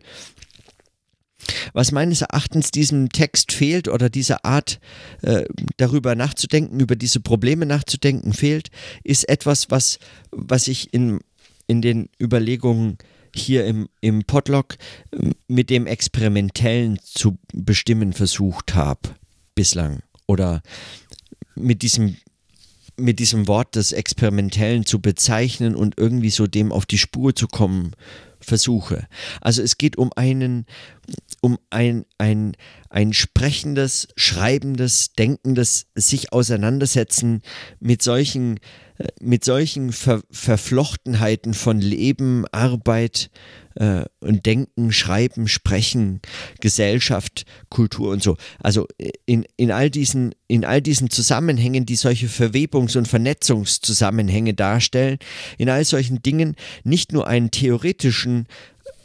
was 1.72 1.92
meines 1.92 2.22
Erachtens 2.22 2.70
diesem 2.70 3.10
Text 3.10 3.52
fehlt 3.52 3.88
oder 3.88 4.10
dieser 4.10 4.44
Art 4.44 4.80
äh, 5.22 5.44
darüber 5.76 6.14
nachzudenken, 6.14 6.80
über 6.80 6.96
diese 6.96 7.20
Probleme 7.20 7.66
nachzudenken 7.66 8.32
fehlt, 8.32 8.70
ist 9.04 9.28
etwas, 9.28 9.70
was, 9.70 9.98
was 10.30 10.68
ich 10.68 10.92
in, 10.92 11.20
in 11.66 11.82
den 11.82 12.08
Überlegungen 12.20 12.98
hier 13.34 13.66
im, 13.66 13.88
im 14.00 14.24
Podlog 14.24 14.76
äh, 15.12 15.30
mit 15.46 15.70
dem 15.70 15.86
Experimentellen 15.86 16.98
zu 17.02 17.38
bestimmen 17.52 18.12
versucht 18.12 18.74
habe 18.74 19.10
bislang. 19.54 20.02
Oder 20.26 20.62
mit 21.54 21.82
diesem 21.82 22.16
mit 23.00 23.20
diesem 23.20 23.46
Wort 23.46 23.76
des 23.76 23.92
Experimentellen 23.92 24.84
zu 24.84 25.00
bezeichnen 25.00 25.76
und 25.76 25.94
irgendwie 25.98 26.30
so 26.30 26.48
dem 26.48 26.72
auf 26.72 26.84
die 26.84 26.98
Spur 26.98 27.32
zu 27.32 27.46
kommen 27.46 27.92
versuche. 28.40 29.06
Also 29.40 29.62
es 29.62 29.78
geht 29.78 29.96
um 29.96 30.10
einen, 30.16 30.66
um 31.40 31.58
ein, 31.70 32.04
ein, 32.18 32.56
ein 32.90 33.12
sprechendes, 33.12 34.08
schreibendes, 34.16 35.12
denkendes 35.12 35.86
sich 35.94 36.32
auseinandersetzen 36.32 37.42
mit 37.80 38.02
solchen, 38.02 38.58
äh, 38.98 39.08
mit 39.20 39.44
solchen 39.44 39.92
Ver 39.92 40.22
Verflochtenheiten 40.30 41.54
von 41.54 41.80
Leben, 41.80 42.44
Arbeit 42.50 43.30
äh, 43.76 44.04
und 44.20 44.46
Denken, 44.46 44.92
Schreiben, 44.92 45.46
Sprechen, 45.46 46.20
Gesellschaft, 46.60 47.44
Kultur 47.68 48.10
und 48.10 48.22
so. 48.22 48.36
Also 48.58 48.88
äh, 48.98 49.10
in, 49.26 49.46
in, 49.56 49.70
all 49.70 49.90
diesen, 49.90 50.34
in 50.48 50.64
all 50.64 50.82
diesen 50.82 51.10
Zusammenhängen, 51.10 51.86
die 51.86 51.96
solche 51.96 52.26
Verwebungs- 52.26 52.98
und 52.98 53.06
Vernetzungszusammenhänge 53.06 54.54
darstellen, 54.54 55.18
in 55.56 55.68
all 55.68 55.84
solchen 55.84 56.20
Dingen 56.20 56.56
nicht 56.82 57.12
nur 57.12 57.28
einen 57.28 57.50
theoretischen 57.52 58.46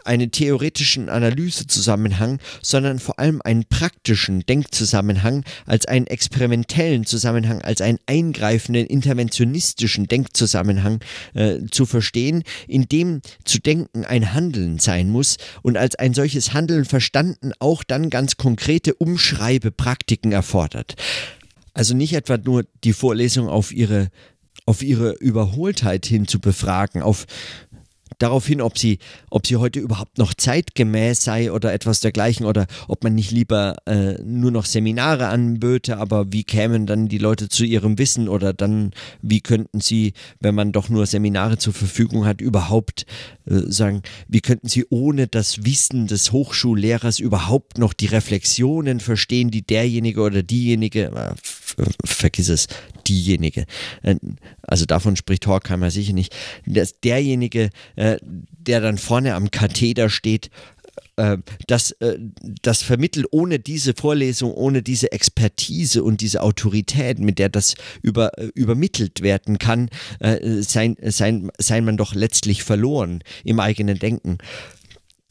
einen 0.05 0.31
theoretischen 0.31 1.09
Analysezusammenhang, 1.09 2.39
sondern 2.61 2.99
vor 2.99 3.19
allem 3.19 3.41
einen 3.43 3.65
praktischen 3.65 4.45
Denkzusammenhang 4.45 5.43
als 5.65 5.85
einen 5.85 6.07
experimentellen 6.07 7.05
Zusammenhang, 7.05 7.61
als 7.61 7.81
einen 7.81 7.99
eingreifenden 8.05 8.85
interventionistischen 8.85 10.07
Denkzusammenhang 10.07 10.99
äh, 11.33 11.59
zu 11.71 11.85
verstehen, 11.85 12.43
in 12.67 12.87
dem 12.87 13.21
zu 13.45 13.59
denken 13.59 14.05
ein 14.05 14.33
Handeln 14.33 14.79
sein 14.79 15.09
muss 15.09 15.37
und 15.61 15.77
als 15.77 15.95
ein 15.95 16.13
solches 16.13 16.53
Handeln 16.53 16.85
verstanden 16.85 17.51
auch 17.59 17.83
dann 17.83 18.09
ganz 18.09 18.37
konkrete 18.37 18.93
Umschreibepraktiken 18.95 20.31
erfordert. 20.31 20.95
Also 21.73 21.95
nicht 21.95 22.13
etwa 22.13 22.37
nur 22.37 22.65
die 22.83 22.93
Vorlesung 22.93 23.49
auf 23.49 23.71
ihre 23.71 24.09
auf 24.65 24.81
ihre 24.81 25.11
Überholtheit 25.13 26.05
hin 26.05 26.27
zu 26.27 26.39
befragen, 26.39 27.01
auf 27.01 27.25
darauf 28.19 28.45
hin, 28.45 28.62
ob 28.62 28.78
sie, 28.78 28.99
ob 29.30 29.47
sie 29.47 29.58
heute 29.58 29.80
überhaupt 29.80 30.17
noch 30.17 30.34
zeitgemäß 30.34 31.23
sei 31.23 31.52
oder 31.52 31.73
etwas 31.73 31.99
dergleichen 31.99 32.45
oder 32.45 32.67
ob 32.88 33.04
man 33.04 33.15
nicht 33.15 33.32
lieber 33.32 33.76
äh, 33.86 34.21
nur 34.23 34.52
noch 34.52 34.65
Seminare 34.65 35.28
anböte, 35.28 35.97
aber 35.97 36.32
wie 36.32 36.43
kämen 36.43 36.86
dann 36.86 37.08
die 37.08 37.17
Leute 37.17 37.49
zu 37.49 37.63
ihrem 37.65 37.97
Wissen 37.97 38.28
oder 38.30 38.54
dann, 38.54 38.91
wie 39.21 39.41
könnten 39.41 39.80
sie, 39.80 40.13
wenn 40.39 40.56
man 40.56 40.71
doch 40.71 40.89
nur 40.89 41.06
Seminare 41.06 41.58
zur 41.58 41.73
Verfügung 41.73 42.26
hat, 42.26 42.41
überhaupt 42.41 43.06
äh, 43.45 43.60
sagen, 43.67 44.02
wie 44.28 44.41
könnten 44.41 44.67
sie 44.67 44.86
ohne 44.89 45.28
das 45.28 45.65
Wissen 45.65 46.08
des 46.08 46.32
Hochschullehrers 46.32 47.19
überhaupt 47.19 47.78
noch 47.78 47.93
die 47.93 48.08
Reflexionen 48.08 48.99
verstehen, 48.99 49.52
die 49.52 49.65
derjenige 49.65 50.21
oder 50.21 50.43
diejenige, 50.43 51.06
äh, 51.06 51.34
vergiss 52.05 52.49
es, 52.49 52.67
diejenige, 53.07 53.65
äh, 54.01 54.15
also 54.62 54.86
davon 54.86 55.15
spricht 55.15 55.47
Horkheimer 55.47 55.91
sicher 55.91 56.13
nicht, 56.13 56.36
dass 56.65 56.99
derjenige, 56.99 57.69
äh, 57.95 58.17
der 58.21 58.81
dann 58.81 58.97
vorne 58.97 59.36
am 59.36 59.51
Katheder 59.51 60.09
steht, 60.09 60.49
äh, 61.15 61.38
das, 61.67 61.95
das 62.62 62.81
vermittelt 62.81 63.27
ohne 63.31 63.59
diese 63.59 63.93
Vorlesung, 63.93 64.53
ohne 64.53 64.81
diese 64.81 65.12
Expertise 65.12 66.03
und 66.03 66.21
diese 66.21 66.41
Autorität, 66.41 67.19
mit 67.19 67.39
der 67.39 67.49
das 67.49 67.75
über, 68.01 68.31
übermittelt 68.55 69.21
werden 69.21 69.59
kann, 69.59 69.89
sein, 70.19 70.97
sein, 71.01 71.51
sei 71.57 71.81
man 71.81 71.97
doch 71.97 72.15
letztlich 72.15 72.63
verloren 72.63 73.23
im 73.43 73.59
eigenen 73.59 73.99
Denken. 73.99 74.38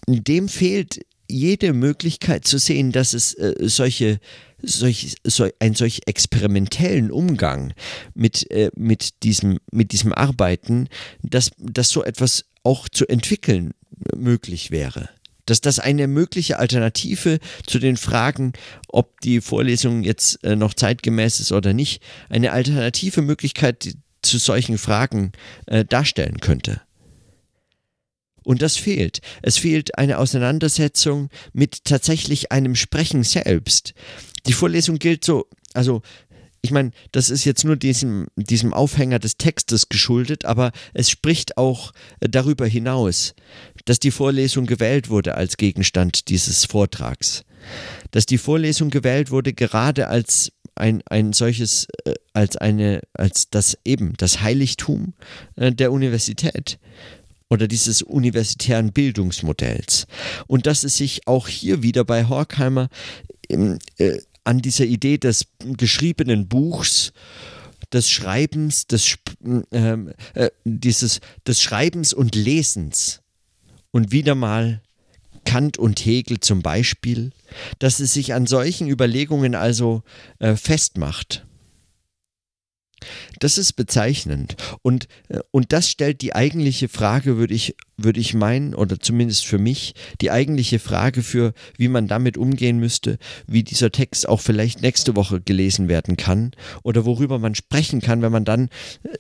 Dem 0.07 0.49
fehlt 0.49 1.05
jede 1.29 1.73
Möglichkeit 1.73 2.47
zu 2.47 2.59
sehen, 2.59 2.93
dass 2.93 3.15
es 3.15 3.37
solche, 3.61 4.21
solch, 4.63 5.17
so, 5.25 5.49
ein 5.59 5.75
solch 5.75 6.03
experimentellen 6.07 7.11
Umgang 7.11 7.73
mit, 8.15 8.51
äh, 8.51 8.71
mit, 8.77 9.23
diesem, 9.23 9.59
mit 9.71 9.93
diesem 9.93 10.13
Arbeiten, 10.13 10.89
dass, 11.23 11.51
dass 11.59 11.91
so 11.91 12.05
etwas 12.05 12.45
auch 12.63 12.89
zu 12.89 13.07
entwickeln 13.07 13.73
möglich 14.17 14.71
wäre. 14.71 15.09
Dass 15.47 15.61
das 15.61 15.81
eine 15.81 16.07
mögliche 16.07 16.59
Alternative 16.59 17.41
zu 17.67 17.79
den 17.79 17.97
Fragen, 17.97 18.53
ob 18.89 19.21
die 19.21 19.41
Vorlesung 19.41 20.03
jetzt 20.03 20.43
äh, 20.45 20.55
noch 20.55 20.75
zeitgemäß 20.75 21.41
ist 21.41 21.53
oder 21.53 21.73
nicht, 21.73 22.03
eine 22.29 22.53
alternative 22.53 23.23
Möglichkeit 23.23 23.97
zu 24.23 24.39
solchen 24.39 24.79
Fragen 24.79 25.33
äh, 25.67 25.85
darstellen 25.85 26.39
könnte. 26.39 26.81
Und 28.45 28.63
das 28.63 28.77
fehlt. 28.77 29.21
Es 29.43 29.59
fehlt 29.59 29.99
eine 29.99 30.19
Auseinandersetzung 30.19 31.29
mit 31.53 31.85
tatsächlich 31.85 32.51
einem 32.51 32.75
Sprechen 32.75 33.23
selbst. 33.23 33.95
Die 34.47 34.53
Vorlesung 34.53 34.99
gilt 34.99 35.25
so, 35.25 35.47
also 35.75 36.03
ich 36.65 36.71
meine, 36.71 36.93
das 37.11 37.29
ist 37.29 37.45
jetzt 37.45 37.65
nur 37.65 37.77
diesem, 37.77 38.29
diesem 38.37 38.73
Aufhänger 38.73 39.19
des 39.19 39.37
Textes 39.37 39.89
geschuldet, 39.89 40.45
aber 40.45 40.71
es 40.95 41.11
spricht 41.11 41.57
auch 41.57 41.93
darüber 42.21 42.67
hinaus, 42.67 43.35
dass 43.85 43.99
die 43.99 44.13
Vorlesung 44.13 44.67
gewählt 44.67 45.11
wurde 45.11 45.35
als 45.35 45.57
Gegenstand 45.57 46.29
dieses 46.29 46.65
Vortrags. 46.65 47.45
Dass 48.13 48.27
die 48.27 48.39
Vorlesung 48.39 48.91
gewählt 48.91 49.33
wurde 49.33 49.53
gerade 49.53 50.07
als 50.07 50.53
ein, 50.77 51.03
ein 51.07 51.33
solches, 51.33 51.89
äh, 52.05 52.15
als 52.33 52.57
eine, 52.57 53.03
als 53.13 53.51
das 53.51 53.77
eben, 53.85 54.15
das 54.17 54.41
Heiligtum 54.41 55.15
äh, 55.57 55.73
der 55.73 55.93
Universität 55.93 56.79
oder 57.51 57.69
dieses 57.69 58.03
universitären 58.03 58.93
Bildungsmodells. 58.93 60.07
Und 60.47 60.67
dass 60.67 60.85
es 60.85 60.97
sich 60.97 61.27
auch 61.27 61.49
hier 61.49 61.83
wieder 61.83 62.05
bei 62.05 62.25
Horkheimer 62.25 62.89
äh, 63.49 64.19
an 64.45 64.59
dieser 64.59 64.85
Idee 64.85 65.19
des 65.19 65.47
geschriebenen 65.59 66.49
Buchs 66.49 67.13
des 67.93 68.11
Schreibens, 68.11 68.87
des, 68.87 69.17
ähm, 69.71 70.13
äh, 70.35 70.51
dieses, 70.65 71.21
des 71.47 71.61
Schreibens 71.61 72.13
und 72.13 72.35
Lesens 72.35 73.21
und 73.91 74.13
wieder 74.13 74.35
mal 74.35 74.81
Kant 75.45 75.77
und 75.77 76.05
Hegel 76.05 76.41
zum 76.41 76.63
Beispiel, 76.63 77.33
dass 77.79 78.01
es 78.01 78.15
sich 78.15 78.35
an 78.35 78.47
solchen 78.47 78.89
Überlegungen 78.89 79.55
also 79.55 80.03
äh, 80.39 80.57
festmacht. 80.57 81.45
Das 83.39 83.59
ist 83.59 83.75
bezeichnend. 83.75 84.57
Und, 84.83 85.09
äh, 85.29 85.41
und 85.51 85.73
das 85.73 85.89
stellt 85.89 86.21
die 86.21 86.35
eigentliche 86.35 86.89
Frage, 86.89 87.37
würde 87.37 87.55
ich, 87.55 87.77
würde 87.97 88.21
ich 88.21 88.35
meinen, 88.35 88.75
oder 88.75 88.99
zumindest 88.99 89.47
für 89.47 89.59
mich, 89.59 89.95
die 90.21 90.31
eigentliche 90.31 90.79
Frage 90.79 91.23
für, 91.23 91.53
wie 91.77 91.89
man 91.89 92.09
damit 92.09 92.37
umgehen 92.37 92.79
müsste, 92.79 93.19
wie 93.47 93.63
dieser 93.63 93.91
Text 93.91 94.29
auch 94.29 94.41
vielleicht 94.41 94.83
nächste 94.83 95.17
Woche 95.17 95.41
gelesen 95.41 95.89
werden 95.89 96.17
kann 96.17 96.53
oder 96.83 97.05
worüber 97.05 97.39
man 97.39 97.55
sprechen 97.55 98.01
kann, 98.01 98.23
wenn 98.23 98.33
man 98.33 98.45
dann 98.45 98.69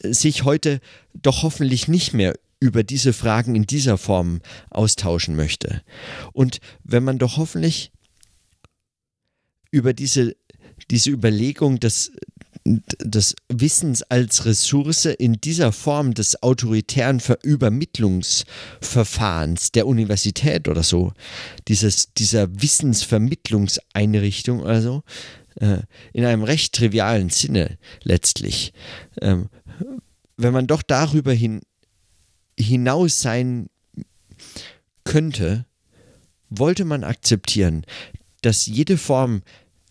äh, 0.02 0.12
sich 0.12 0.44
heute 0.44 0.80
doch 1.14 1.42
hoffentlich 1.42 1.88
nicht 1.88 2.12
mehr 2.12 2.34
über 2.62 2.84
diese 2.84 3.12
Fragen 3.12 3.56
in 3.56 3.66
dieser 3.66 3.98
Form 3.98 4.40
austauschen 4.70 5.34
möchte. 5.34 5.82
Und 6.32 6.58
wenn 6.84 7.02
man 7.02 7.18
doch 7.18 7.36
hoffentlich 7.36 7.90
über 9.72 9.92
diese, 9.92 10.36
diese 10.88 11.10
Überlegung 11.10 11.80
des, 11.80 12.12
des 12.64 13.34
Wissens 13.48 14.02
als 14.02 14.44
Ressource 14.44 15.06
in 15.06 15.32
dieser 15.34 15.72
Form 15.72 16.14
des 16.14 16.42
autoritären 16.42 17.22
Übermittlungsverfahrens 17.42 19.72
der 19.72 19.86
Universität 19.86 20.68
oder 20.68 20.82
so, 20.82 21.12
dieses, 21.68 22.12
dieser 22.14 22.48
Wissensvermittlungseinrichtung 22.62 24.64
also, 24.64 25.02
äh, 25.56 25.78
in 26.12 26.24
einem 26.24 26.44
recht 26.44 26.74
trivialen 26.74 27.30
Sinne 27.30 27.78
letztlich. 28.04 28.72
Ähm, 29.20 29.48
wenn 30.36 30.52
man 30.52 30.66
doch 30.66 30.82
darüber 30.82 31.32
hin 31.32 31.60
hinaus 32.58 33.20
sein 33.20 33.68
könnte, 35.04 35.66
wollte 36.48 36.84
man 36.84 37.02
akzeptieren, 37.02 37.84
dass 38.42 38.66
jede 38.66 38.98
Form 38.98 39.42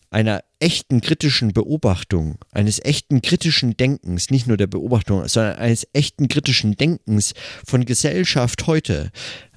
einer 0.10 0.44
echten 0.62 1.02
kritischen 1.02 1.54
Beobachtung, 1.54 2.38
eines 2.52 2.80
echten 2.84 3.21
kritischen 3.21 3.76
Denkens, 3.76 4.30
nicht 4.30 4.47
nur 4.47 4.58
der 4.58 4.67
Beobachtung, 4.67 5.28
sondern 5.28 5.56
eines 5.58 5.88
echten 5.93 6.28
kritischen 6.28 6.76
Denkens 6.78 7.34
von 7.65 7.84
Gesellschaft 7.84 8.67
heute 8.67 9.12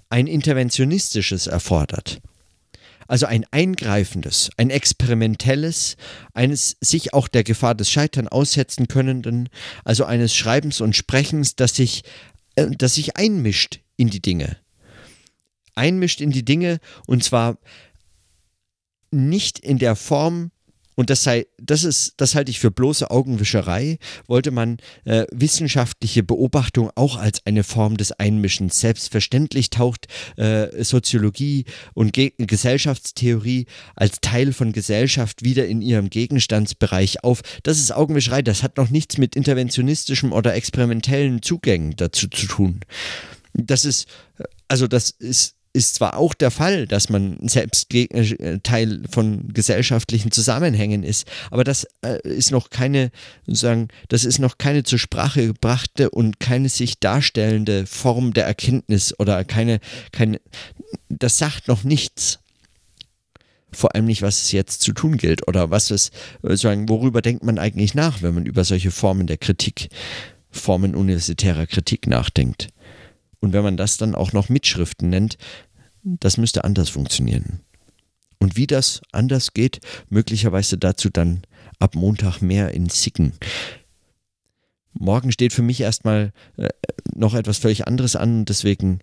ein 0.09 0.27
interventionistisches 0.27 1.47
erfordert. 1.47 2.21
Also 3.07 3.27
ein 3.27 3.45
eingreifendes, 3.51 4.51
ein 4.57 4.71
experimentelles, 4.71 5.97
eines 6.33 6.77
sich 6.81 7.13
auch 7.13 7.29
der 7.29 7.45
Gefahr 7.45 7.75
des 7.75 7.91
Scheitern 7.91 8.29
aussetzen 8.29 8.89
könnenden, 8.89 9.51
also 9.85 10.07
eines 10.07 10.35
Schreibens 10.35 10.81
und 10.81 10.97
Sprechens, 10.97 11.55
das 11.55 11.77
sich, 11.77 12.03
äh, 12.55 12.69
das 12.71 12.95
sich 12.95 13.17
einmischt 13.17 13.81
in 13.99 14.09
die 14.09 14.23
Dinge. 14.23 14.57
Einmischt 15.75 16.23
in 16.23 16.31
die 16.31 16.47
Dinge 16.47 16.79
und 17.07 17.23
zwar 17.23 17.59
nicht 19.11 19.59
in 19.59 19.79
der 19.79 19.97
Form, 19.97 20.51
und 20.95 21.11
das 21.11 21.23
sei, 21.23 21.47
das 21.59 21.85
ist, 21.85 22.15
das 22.17 22.35
halte 22.35 22.51
ich 22.51 22.61
für 22.61 22.71
bloße 22.71 23.11
Augenwischerei, 23.11 23.99
wollte 24.27 24.51
man 24.51 24.79
äh, 25.05 25.25
wissenschaftliche 25.33 26.23
Beobachtung 26.23 26.91
auch 26.95 27.17
als 27.17 27.45
eine 27.47 27.65
Form 27.65 27.97
des 27.97 28.13
Einmischens. 28.13 28.81
Selbstverständlich 28.81 29.71
taucht 29.71 30.07
äh, 30.37 30.83
Soziologie 30.85 31.65
und 31.95 32.13
Ge 32.13 32.33
Gesellschaftstheorie 32.39 33.67
als 33.97 34.21
Teil 34.21 34.53
von 34.53 34.73
Gesellschaft 34.73 35.45
wieder 35.45 35.67
in 35.67 35.83
ihrem 35.83 36.11
Gegenstandsbereich 36.11 37.25
auf. 37.25 37.43
Das 37.63 37.79
ist 37.79 37.93
Augenwischerei, 37.93 38.43
das 38.43 38.63
hat 38.63 38.77
noch 38.77 38.91
nichts 38.91 39.19
mit 39.19 39.37
interventionistischem 39.37 40.33
oder 40.33 40.55
experimentellen 40.55 41.43
Zugängen 41.43 41.95
dazu 41.97 42.29
zu 42.29 42.47
tun. 42.47 42.81
Das 43.53 43.85
ist, 43.85 44.09
also 44.69 44.89
das 44.89 45.11
ist 45.11 45.55
ist 45.75 45.97
zwar 45.97 46.17
auch 46.17 46.35
der 46.35 46.53
Fall, 46.53 46.87
dass 46.87 47.09
man 47.11 47.37
selbst 47.43 47.93
äh, 47.93 48.61
Teil 48.63 49.03
von 49.11 49.49
gesellschaftlichen 49.53 50.31
Zusammenhängen 50.31 51.03
ist, 51.03 51.27
aber 51.51 51.65
das 51.65 51.87
äh, 52.03 52.27
ist 52.27 52.53
noch 52.53 52.71
keine, 52.71 53.11
sozusagen, 53.45 53.89
das 54.09 54.25
ist 54.25 54.39
noch 54.39 54.57
keine 54.57 54.85
zur 54.85 55.01
Sprache 55.01 55.49
gebrachte 55.49 56.11
und 56.11 56.39
keine 56.39 56.69
sich 56.69 57.01
darstellende 57.01 57.87
Form 57.87 58.33
der 58.33 58.47
Erkenntnis 58.47 59.19
oder 59.19 59.45
keine, 59.45 59.81
keine, 60.13 60.41
das 61.09 61.39
sagt 61.39 61.67
noch 61.67 61.83
nichts. 61.83 62.39
Vor 63.73 63.97
allem 63.97 64.05
nicht, 64.05 64.23
was 64.23 64.43
es 64.43 64.53
jetzt 64.53 64.83
zu 64.83 64.93
tun 64.93 65.17
gilt 65.17 65.49
oder 65.49 65.71
was 65.71 65.91
es, 65.91 66.13
sozusagen, 66.43 66.89
worüber 66.89 67.21
denkt 67.21 67.43
man 67.43 67.59
eigentlich 67.59 67.95
nach, 67.95 68.23
wenn 68.23 68.35
man 68.35 68.47
über 68.47 68.63
solche 68.63 68.93
Formen 68.93 69.27
der 69.27 69.39
Kritik, 69.39 69.89
Formen 70.53 70.95
universitärer 70.95 71.67
Kritik 71.67 72.07
nachdenkt. 72.07 72.69
Und 73.45 73.53
wenn 73.53 73.63
man 73.63 73.77
das 73.77 73.99
dann 73.99 74.15
auch 74.15 74.33
noch 74.33 74.49
Mitschriften 74.49 75.11
nennt, 75.11 75.37
das 76.03 76.39
müsste 76.39 76.65
anders 76.65 76.89
funktionieren. 76.89 77.61
Und 78.39 78.57
wie 78.57 78.67
das 78.67 79.03
anders 79.13 79.53
geht, 79.53 79.81
möglicherweise 80.09 80.79
dazu 80.79 81.11
dann 81.11 81.43
ab 81.79 81.95
Montag 81.95 82.41
mehr 82.41 82.73
in 82.73 82.89
Sicken. 82.89 83.35
Morgen 84.95 85.31
steht 85.31 85.53
für 85.53 85.61
mich 85.61 85.83
erstmal 85.83 86.33
äh, 86.57 86.71
noch 87.15 87.35
etwas 87.35 87.59
völlig 87.59 87.87
anderes 87.87 88.17
an, 88.17 88.47
deswegen 88.47 89.01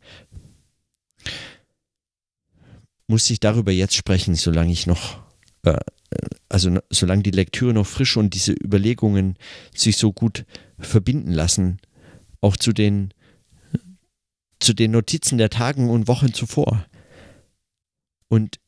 muss 3.05 3.29
ich 3.29 3.39
darüber 3.39 3.71
jetzt 3.71 3.93
sprechen, 3.93 4.33
solange 4.33 4.71
ich 4.71 4.87
noch, 4.87 5.21
äh, 5.65 5.77
also 6.49 6.79
solange 6.89 7.21
die 7.21 7.29
Lektüre 7.29 7.75
noch 7.75 7.85
frisch 7.85 8.17
und 8.17 8.33
diese 8.33 8.53
Überlegungen 8.53 9.35
sich 9.75 9.97
so 9.97 10.11
gut 10.11 10.45
verbinden 10.79 11.31
lassen, 11.31 11.77
auch 12.41 12.57
zu 12.57 12.73
den 12.73 13.13
zu 14.61 14.73
den 14.73 14.91
Notizen 14.91 15.37
der 15.37 15.49
Tagen 15.49 15.89
und 15.89 16.07
Wochen 16.07 16.33
zuvor. 16.33 16.85
Und 18.27 18.59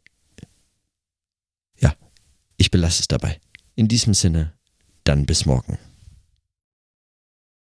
ja, 1.79 1.93
ich 2.58 2.71
belasse 2.71 3.01
es 3.01 3.08
dabei. 3.08 3.39
In 3.75 3.88
diesem 3.88 4.13
Sinne, 4.13 4.53
dann 5.03 5.25
bis 5.25 5.45
morgen. 5.45 5.77